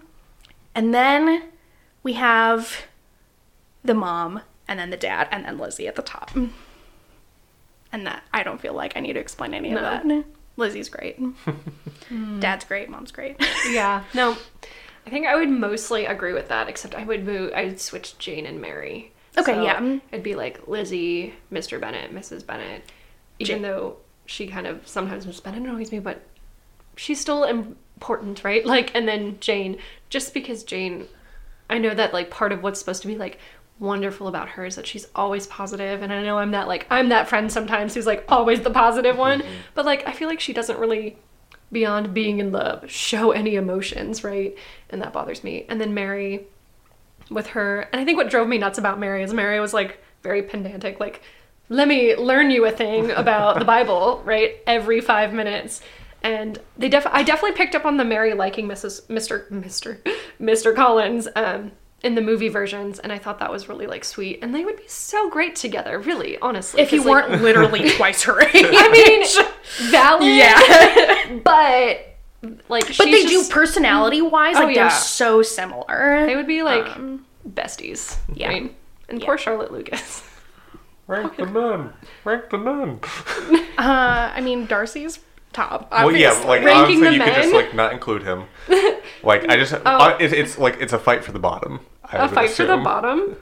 [0.74, 1.44] and then
[2.02, 2.86] we have
[3.84, 6.30] the mom, and then the dad, and then Lizzie at the top.
[7.92, 10.24] And that I don't feel like I need to explain any of that.
[10.56, 11.20] Lizzie's great.
[12.40, 12.88] Dad's great.
[12.88, 13.36] Mom's great.
[13.70, 14.04] yeah.
[14.14, 14.36] No,
[15.06, 17.52] I think I would mostly agree with that, except I would move.
[17.54, 19.11] I would switch Jane and Mary.
[19.38, 19.98] Okay, So yeah.
[20.10, 21.80] It'd be like Lizzie, Mr.
[21.80, 22.46] Bennet, Mrs.
[22.46, 22.82] Bennet.
[23.38, 23.62] Even Jane.
[23.62, 25.42] though she kind of sometimes Mrs.
[25.42, 26.22] Bennet annoys me, but
[26.96, 28.64] she's still important, right?
[28.64, 29.78] Like, and then Jane,
[30.10, 31.08] just because Jane,
[31.70, 33.38] I know that like part of what's supposed to be like
[33.78, 37.08] wonderful about her is that she's always positive, and I know I'm that like I'm
[37.08, 39.52] that friend sometimes who's like always the positive one, mm-hmm.
[39.74, 41.18] but like I feel like she doesn't really
[41.72, 44.56] beyond being in love show any emotions, right?
[44.90, 45.64] And that bothers me.
[45.68, 46.46] And then Mary
[47.30, 49.98] with her, and I think what drove me nuts about Mary is Mary was like
[50.22, 51.22] very pedantic, like
[51.68, 54.56] let me learn you a thing about the Bible, right?
[54.66, 55.80] Every five minutes.
[56.22, 59.06] And they def I definitely picked up on the Mary liking Mrs.
[59.06, 59.50] Mr.
[59.50, 59.98] Mr.
[60.40, 60.74] Mr.
[60.74, 64.40] Collins um in the movie versions, and I thought that was really like sweet.
[64.42, 66.80] And they would be so great together, really, honestly.
[66.82, 68.50] if you like, weren't literally twice her age.
[68.54, 70.26] I mean, valid.
[70.26, 71.38] yeah.
[71.44, 72.11] but
[72.68, 74.88] like, but she's they do personality wise, Oh, like yeah.
[74.88, 76.26] they're so similar.
[76.26, 78.16] They would be like Um, besties.
[78.34, 78.48] yeah.
[78.48, 78.76] right?
[79.08, 79.26] And Yeah.
[79.26, 80.22] poor Charlotte Lucas.
[81.06, 81.92] Rank the nun.
[82.24, 83.00] Rank the nun.
[83.78, 85.18] Uh, I mean, Darcy's
[85.52, 85.90] top.
[85.90, 88.44] Well, yeah, like Ranking honestly, the you could just like not include him.
[89.24, 91.80] Like I just, uh, it, it's like it's a fight for the bottom.
[92.04, 92.18] I Oh.
[92.18, 93.36] A would fight for the bottom.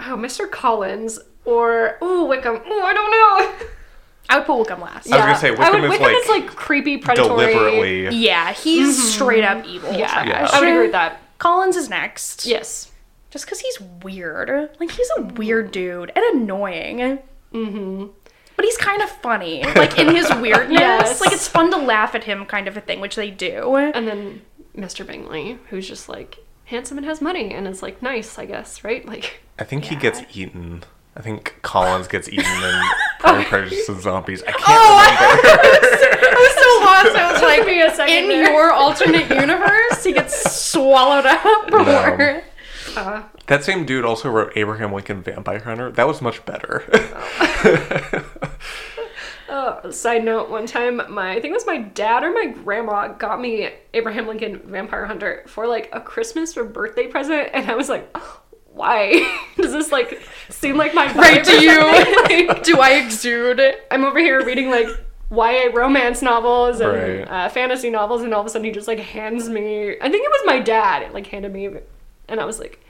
[0.00, 0.50] Oh, Mr.
[0.50, 2.60] Collins or oh Wickham.
[2.66, 3.66] Oh, I don't know.
[4.28, 5.10] I would put Wickham last.
[5.12, 7.52] I was gonna say, I Wickham would, is, Wickham like, is like creepy, predatory.
[7.52, 8.16] Deliberately.
[8.16, 9.90] Yeah, he's straight up evil.
[9.90, 9.98] Mm-hmm.
[9.98, 10.48] Yeah.
[10.52, 11.20] I would agree with that.
[11.38, 12.46] Collins is next.
[12.46, 12.90] Yes.
[13.30, 14.70] Just because he's weird.
[14.80, 17.18] Like, he's a weird dude and annoying.
[17.52, 18.06] Mm-hmm.
[18.56, 19.64] But he's kind of funny.
[19.64, 20.78] Like, in his weirdness.
[20.78, 21.20] Yes.
[21.20, 23.74] Like, it's fun to laugh at him, kind of a thing, which they do.
[23.76, 24.42] And then
[24.76, 25.06] Mr.
[25.06, 29.06] Bingley, who's just like handsome and has money and is like nice, I guess, right?
[29.06, 30.84] Like I think he gets eaten.
[31.16, 32.80] I think Collins gets eaten in
[33.20, 34.42] Pride and Prejudice and Zombies.
[34.42, 36.26] I can't Oh, remember.
[36.26, 37.16] I was so lost.
[37.16, 38.52] I was Took like, me a second in there.
[38.52, 41.70] your alternate universe, he gets swallowed up.
[41.70, 41.78] No.
[41.78, 42.42] Or...
[42.96, 45.92] uh, That same dude also wrote Abraham Lincoln Vampire Hunter.
[45.92, 46.82] That was much better.
[49.46, 53.08] Uh, side note, one time my I think it was my dad or my grandma
[53.08, 57.74] got me Abraham Lincoln Vampire Hunter for like a Christmas or birthday present, and I
[57.76, 58.08] was like,
[58.74, 60.20] why does this like
[60.50, 62.46] seem like my vibe Right or to you.
[62.48, 63.86] Like, Do I exude it?
[63.90, 64.88] I'm over here reading like
[65.30, 67.20] YA romance novels and Right.
[67.46, 69.90] uh, fantasy novels, and all of a sudden he just like hands me.
[70.00, 71.12] I think it was my dad.
[71.12, 71.70] Like handed me,
[72.28, 72.84] and I was like,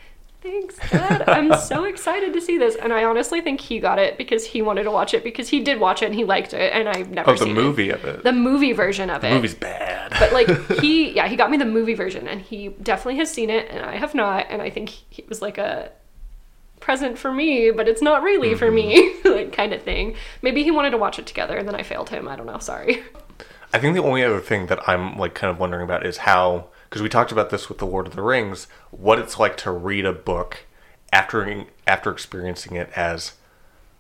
[0.45, 1.25] "Thanks, Dad.
[1.29, 4.63] I'm so excited to see this." And I honestly think he got it because he
[4.63, 7.11] wanted to watch it because he did watch it and he liked it, and I've
[7.11, 7.95] never Oh, the movie it.
[7.97, 8.23] of it.
[8.23, 9.35] The movie version of The it.
[9.35, 10.13] movie's bad.
[10.21, 10.49] But like
[10.81, 13.85] he, yeah, he got me the movie version, and he definitely has seen it, and
[13.85, 14.47] I have not.
[14.51, 15.91] And I think he- it was like a
[16.81, 19.29] present for me, but it's not really for me, mm-hmm.
[19.33, 20.15] like kind of thing.
[20.43, 22.29] Maybe he wanted to watch it together, and then I failed him.
[22.29, 22.59] I don't know.
[22.59, 23.03] Sorry.
[23.73, 26.67] I think the only other thing that I'm like kind of wondering about is how
[26.95, 29.73] because we talked about this with the Lord of the Rings, what it's like to
[29.73, 30.59] read a book
[31.13, 33.33] after after experiencing it as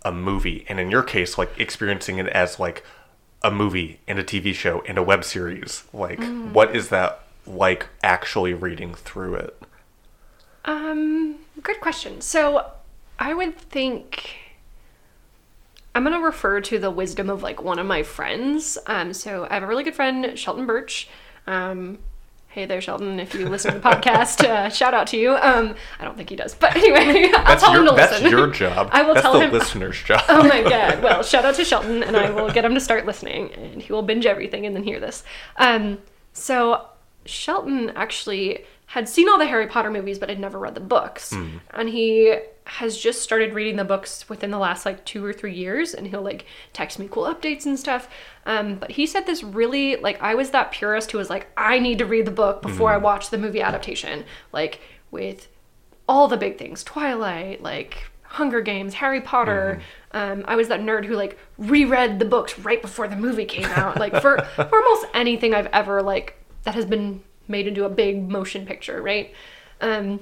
[0.04, 2.84] a movie, and in your case, like experiencing it as like
[3.42, 5.82] a movie and a TV show and a web series.
[5.92, 6.22] Like,
[6.52, 9.60] what is that like actually reading through it?
[10.64, 12.20] Um, good question.
[12.20, 12.70] So,
[13.18, 14.36] I would think
[15.96, 18.78] I'm gonna refer to the wisdom of like one of my friends.
[18.86, 21.08] Um, so I have a really good friend, Shelton Birch.
[21.48, 21.98] Um,
[22.54, 23.18] hey there, Shelton.
[23.18, 25.34] If you listen to the podcast, uh, shout out to you.
[25.34, 28.22] Um, I don't think he does, but anyway, I'll That's tell him to that's listen.
[28.22, 28.90] That's your job.
[28.92, 29.50] I will that's tell the him.
[29.52, 30.22] listener's job.
[30.28, 31.02] Oh my god.
[31.02, 33.92] Well, shout out to Shelton and I will get him to start listening and he
[33.92, 35.24] will binge everything and then hear this.
[35.56, 35.98] Um
[36.32, 36.86] so
[37.24, 41.32] Shelton actually had seen all the Harry Potter movies but had never read the books.
[41.70, 45.52] And he has just started reading the books within the last like 2 or 3
[45.52, 48.08] years and he'll like text me cool updates and stuff.
[48.46, 51.78] Um but he said this really like I was that purist who was like I
[51.78, 54.24] need to read the book before I watch the movie adaptation.
[54.52, 54.80] Like
[55.10, 55.48] with
[56.08, 59.80] all the big things twilight like hunger games harry potter
[60.12, 63.64] um, i was that nerd who like reread the books right before the movie came
[63.66, 67.90] out like for, for almost anything i've ever like that has been made into a
[67.90, 69.34] big motion picture right
[69.80, 70.20] um,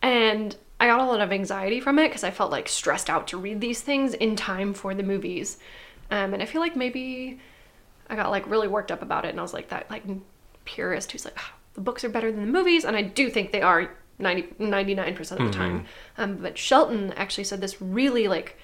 [0.00, 3.26] and i got a lot of anxiety from it because i felt like stressed out
[3.28, 5.58] to read these things in time for the movies
[6.10, 7.38] um, and i feel like maybe
[8.12, 10.04] I got like really worked up about it, and I was like that like
[10.66, 13.52] purist who's like "Ah, the books are better than the movies, and I do think
[13.52, 15.86] they are 99 percent of the time.
[16.18, 18.58] Um, but Shelton actually said this really like,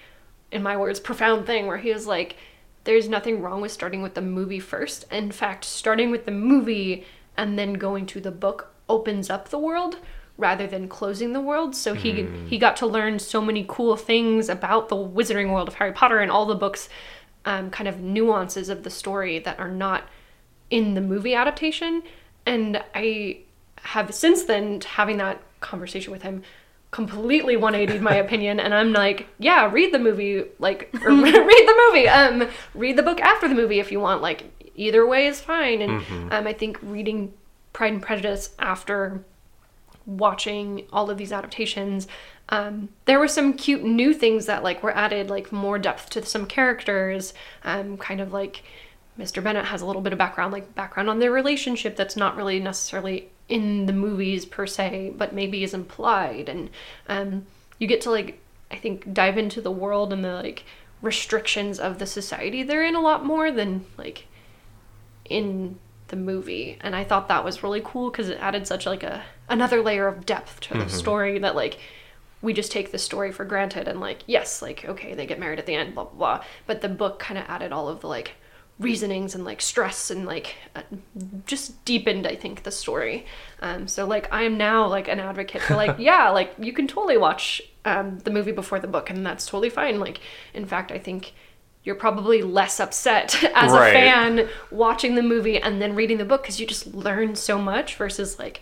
[0.53, 2.37] in my words, profound thing where he was like,
[2.85, 5.11] "There's nothing wrong with starting with the movie first.
[5.11, 7.07] In fact, starting with the movie
[7.39, 9.97] and then going to the book opens up the world."
[10.41, 14.49] rather than closing the world so he he got to learn so many cool things
[14.49, 16.89] about the wizarding world of Harry Potter and all the books
[17.49, 20.05] um, kind of nuances of the story that are not
[20.71, 22.03] in the movie adaptation.
[22.45, 23.41] And I
[23.77, 26.43] have since then having that conversation with him
[26.91, 31.89] completely 180'd my opinion and I'm like, yeah, read the movie like or read the
[31.89, 32.09] movie.
[32.09, 34.21] Um read the book after the movie if you want.
[34.21, 34.45] Like
[34.79, 35.83] either way is fine.
[35.83, 37.33] And um I think reading
[37.73, 39.25] Pride and Prejudice after
[40.07, 42.09] watching all of these adaptations
[42.49, 46.25] um, there were some cute new things that like were added like more depth to
[46.25, 48.63] some characters um, kind of like
[49.19, 52.37] mr bennet has a little bit of background like background on their relationship that's not
[52.37, 56.71] really necessarily in the movies per se but maybe is implied and
[57.09, 57.47] um,
[57.79, 60.65] you get to like i think dive into the world and the like
[61.03, 64.27] restrictions of the society they're in a lot more than like
[65.29, 69.03] in the movie and i thought that was really cool because it added such like
[69.03, 71.79] a another layer of depth to the story that like
[72.41, 75.59] we just take the story for granted and like yes like okay they get married
[75.59, 76.45] at the end blah blah blah.
[76.67, 78.33] But the book kind of added all of the like
[78.79, 80.83] reasonings and like stress and like uh,
[81.47, 83.27] just deepened i think the story.
[83.61, 86.87] Um so like i am now like an advocate for like yeah like you can
[86.87, 89.99] totally watch um the movie before the book and that's totally fine.
[89.99, 90.21] Like
[90.55, 91.33] in fact i think
[91.89, 93.89] you're probably less upset as Right.
[93.89, 97.59] a fan watching the movie and then reading the book because you just learn so
[97.59, 98.61] much versus like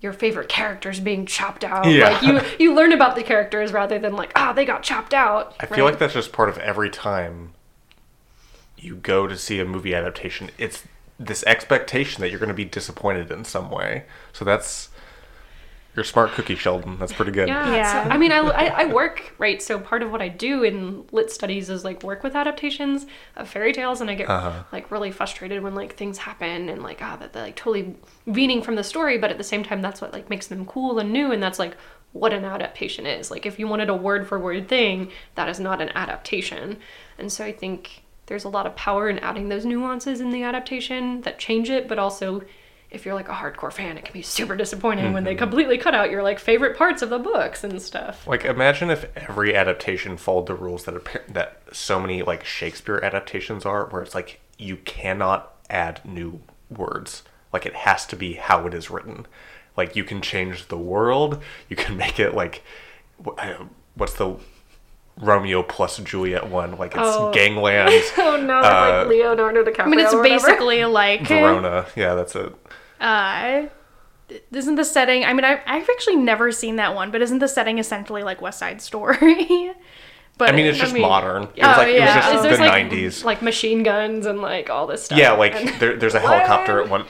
[0.00, 1.86] your favorite characters being chopped out.
[1.86, 2.08] Yeah.
[2.08, 5.54] Like you you learn about the characters rather than like, ah, they got chopped out.
[5.60, 7.52] I feel like that's just part of every time
[8.78, 10.50] you go to see a movie adaptation.
[10.58, 10.84] It's
[11.18, 14.04] this expectation that you're going to be disappointed in some way.
[14.32, 14.88] So that's
[15.94, 16.98] you're a smart cookie, Shelton.
[16.98, 17.46] That's pretty good.
[17.48, 17.72] Yeah.
[17.74, 18.04] Yeah.
[18.04, 19.62] So, I mean, I, I, I work, right?
[19.62, 23.48] So part of what I do in lit studies is like work with adaptations of
[23.48, 24.00] fairy tales.
[24.00, 24.64] And I get Uh-huh.
[24.72, 27.94] like really frustrated when like things happen and like, ah, that they're like totally
[28.26, 29.18] veering from the story.
[29.18, 31.30] But at the same time, that's what like makes them cool and new.
[31.30, 31.76] And that's like
[32.12, 33.30] what an adaptation is.
[33.30, 36.78] Like if you wanted a word for word thing, that is not an adaptation.
[37.18, 40.42] And so I think there's a lot of power in adding those nuances in the
[40.42, 42.42] adaptation that change it, but also
[42.94, 45.94] if you're like a hardcore fan, it can be super disappointing when they completely cut
[45.94, 48.26] out your like favorite parts of the books and stuff.
[48.26, 53.00] Like imagine if every adaptation followed the rules that appear, that so many like Shakespeare
[53.02, 56.40] adaptations are, where it's like you cannot add new
[56.70, 57.22] words.
[57.52, 59.26] Like it has to be how it is written.
[59.76, 61.42] like you can change the world.
[61.68, 62.62] You can make it like
[63.38, 63.64] uh,
[63.96, 64.36] what's the
[65.16, 66.76] Romeo plus Juliet one?
[66.76, 67.30] Like it's Oh.
[67.32, 69.84] gangland, Oh no, Uh, like Leonardo DiCaprio.
[69.84, 71.86] I mean, it's or basically like Verona.
[71.94, 72.52] Yeah, that's it.
[73.04, 73.68] Uh
[74.52, 77.48] isn't the setting I mean I I've actually never seen that one, but isn't the
[77.48, 79.72] setting essentially like West Side Story?
[80.38, 81.44] but I mean, it's just mean, modern.
[81.54, 82.16] It oh, was like it yeah.
[82.16, 83.24] was Is just there's the like, '90s.
[83.24, 85.18] like machine guns and like all this stuff.
[85.18, 87.04] Yeah, like there, there's a helicopter at one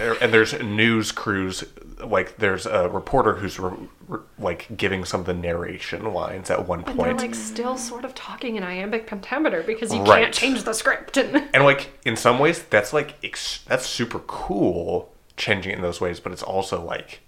[0.00, 1.64] er, and there's news crews.
[2.02, 3.72] Like there's a reporter who's re,
[4.08, 8.06] re- like giving some of the narration lines at one And they're like still sort
[8.06, 10.22] of talking in iambic pentameter because you Right.
[10.22, 11.18] can't change the script.
[11.18, 15.09] And and like in some ways that's like ex- that's super cool
[15.40, 17.20] changing it in those ways, but it's also like,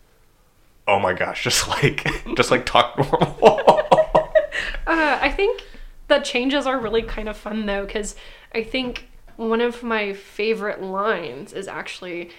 [0.86, 2.06] oh my gosh, just like
[2.36, 2.96] just like talk
[3.40, 3.80] normal.
[4.84, 5.62] Uh, I think
[6.08, 8.14] the changes are really kind of fun though, because
[8.54, 12.30] I think one of my favorite lines is actually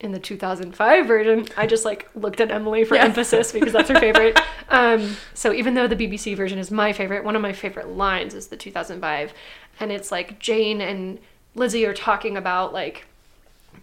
[0.00, 1.46] in the 2005 version.
[1.56, 3.04] I just like looked at Emily for Yeah.
[3.04, 4.38] emphasis because that's her favorite.
[4.70, 8.32] Um, so even though the BBC version is my favorite, one of my favorite lines
[8.34, 9.34] is the 2005,
[9.80, 11.18] and it's like Jane and
[11.54, 13.04] Lizzie are talking about like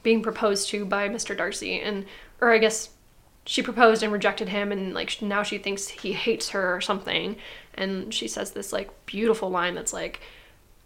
[0.04, 1.36] being proposed to by Mr.
[1.36, 2.06] Darcy, and
[2.39, 2.89] or I guess
[3.45, 7.36] she proposed and rejected him and like now she thinks he hates her or something
[7.74, 10.22] and she says this like beautiful line that's like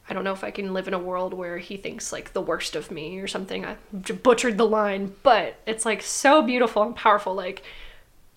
[0.09, 2.41] i don't know if i can live in a world where he thinks like the
[2.41, 3.65] worst of me or something.
[3.65, 3.77] I
[4.23, 7.63] butchered the line but it's like so beautiful and powerful like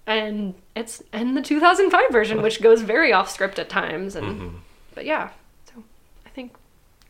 [0.06, 4.56] and it's in the 2005 version which goes very off script at times and mm-hmm.
[4.94, 5.24] but yeah.
[5.24, 5.39] so i think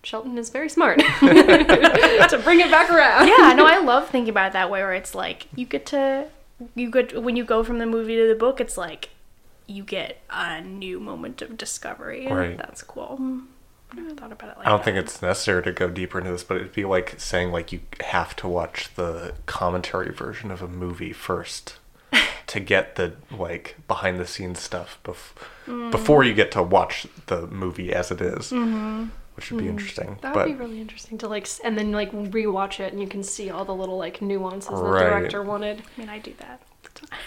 [0.02, 4.48] shelton is very smart to bring it back around yeah, no, I love thinking about
[4.48, 6.26] it that way where it's like you get to
[6.74, 9.10] you get when you go from the movie to the book, it's like
[9.66, 12.26] you get a new moment of discovery.
[12.26, 12.56] Right.
[12.56, 13.18] That's cool.
[13.92, 14.84] I never thought about it like I don't that.
[14.84, 17.80] think it's necessary to go deeper into this, but it'd be like saying like you
[18.04, 21.78] have to watch the commentary version of a movie first
[22.46, 25.32] to get the like behind the scenes stuff bef-
[25.66, 25.90] mm.
[25.90, 29.06] before you get to watch the movie as it is, mm-hmm.
[29.40, 30.18] Which would be mm, interesting.
[30.20, 33.08] That but would be really interesting to like, and then like rewatch it, and you
[33.08, 35.04] can see all the little like nuances Right.
[35.04, 35.80] the director wanted.
[35.80, 36.60] I mean, I do that.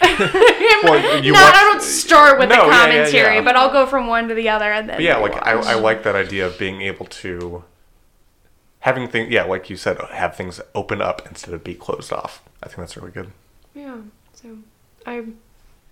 [0.84, 3.40] well, you no, watch- I don't start with No, the yeah, yeah, commentary, yeah.
[3.42, 4.98] but I'll go from one to the other and then.
[4.98, 5.54] But yeah, like I.
[5.54, 7.64] I like that idea of being able to
[8.80, 9.32] having things.
[9.32, 12.42] Yeah, like you said, have things open up instead of be closed off.
[12.62, 13.32] I think that's really good.
[13.74, 13.96] Yeah.
[14.34, 14.58] So
[15.04, 15.24] I,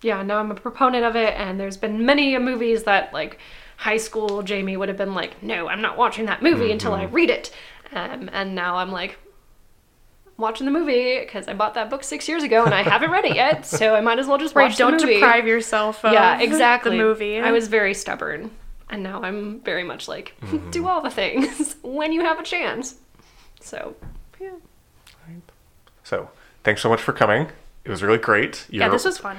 [0.03, 3.41] yeah, now I'm a proponent of it, and there's been many movies that like
[3.83, 7.05] high school Jamie would have been like, no, I'm not watching that movie until I
[7.05, 7.53] read it,
[7.93, 9.19] um, and now I'm like.
[10.39, 13.27] Watching the movie because I bought that book six years ago and I haven't read
[13.27, 15.15] it yet, so I might as well just watch Right, don't the movie.
[15.21, 16.97] deprive yourself of yeah, exactly.
[16.97, 17.39] the movie.
[17.39, 18.51] I was very stubborn,
[18.89, 20.71] and now I'm very much like Mm-hmm.
[20.77, 22.95] do all the things when you have a chance.
[23.61, 23.95] So,
[24.41, 24.51] yeah.
[26.03, 26.31] So
[26.65, 27.49] thanks so much for coming.
[27.85, 28.67] It was really great.
[28.71, 29.37] yeah, You're- this was fun.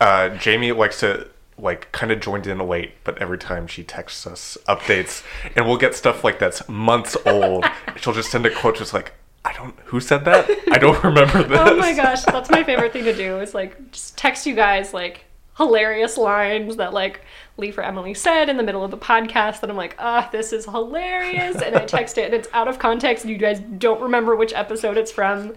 [0.00, 1.28] uh, Jamie likes to
[1.62, 5.22] like kind of joined in late, but every time she texts us updates,
[5.56, 7.64] and we'll get stuff like that's months old.
[7.96, 9.12] she'll just send a quote just like,
[9.44, 10.50] "I don't who said that.
[10.70, 13.92] I don't remember this." Oh my gosh, that's my favorite thing to do is like
[13.92, 15.24] just text you guys like
[15.56, 17.20] hilarious lines that like
[17.56, 20.52] Lee for Emily said in the middle of the podcast that I'm like, ah, this
[20.52, 21.60] is hilarious.
[21.60, 24.52] And I text it and it's out of context and you guys don't remember which
[24.54, 25.54] episode it's from.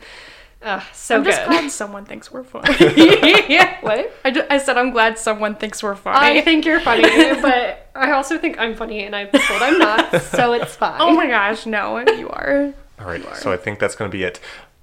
[0.66, 1.30] Uh, so I'm good.
[1.30, 2.74] just glad someone thinks we're funny.
[3.82, 4.12] what?
[4.26, 6.40] I, ju- I said I'm glad someone thinks we're funny.
[6.40, 7.04] I think you're funny,
[7.42, 11.00] but I also think I'm funny and I've told I'm not, so it's fine.
[11.00, 12.74] oh my gosh, no, you are.
[13.00, 14.40] All right, so I think that's going to be it.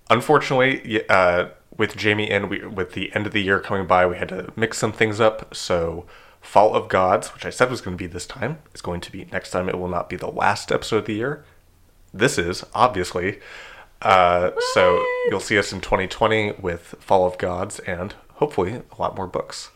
[0.08, 4.16] Unfortunately, uh, with Jamie and we, with the end of the year coming by, we
[4.18, 5.52] had to mix some things up.
[5.52, 6.06] So,
[6.40, 9.10] Fall of Gods, which I said was going to be this time, is going to
[9.10, 9.68] be next time.
[9.68, 11.44] It will not be the last episode of the year.
[12.14, 13.40] This is obviously.
[14.02, 19.16] Uh, so you'll see us in 2020 with Fall of Gods and hopefully a lot
[19.16, 19.70] more books.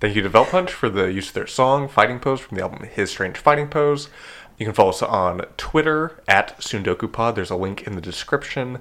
[0.00, 2.62] Thank you to Vel Punch for the use of their song Fighting Pose from the
[2.62, 4.08] album His Strange Fighting Pose.
[4.56, 7.34] You can follow us on Twitter at TsundokuPod.
[7.34, 8.80] There's a link in the description.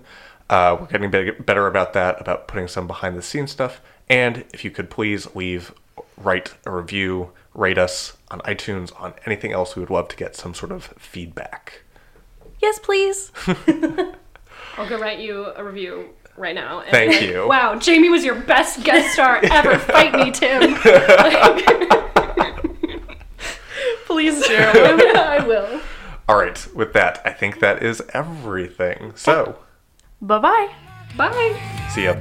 [0.49, 1.11] Uh, we're getting
[1.43, 3.81] better about that, about putting some behind the scenes stuff.
[4.09, 5.73] And if you could please leave,
[6.17, 10.35] write a review, rate us on iTunes, on anything else, we would love to get
[10.35, 11.81] some sort of feedback.
[12.59, 13.31] Yes, please.
[14.78, 16.82] I'll go write you a review right now.
[16.82, 17.47] and Thank like, you.
[17.47, 19.78] Wow, Jamie was your best guest star ever.
[19.80, 20.75] Fight me, Tim.
[24.05, 24.55] Please do.
[24.57, 25.82] I will.
[26.30, 29.13] All right, with that, I think that is everything.
[29.15, 29.59] So,
[30.21, 30.69] bye bye.
[31.15, 31.59] Bye.
[31.89, 32.19] see ya.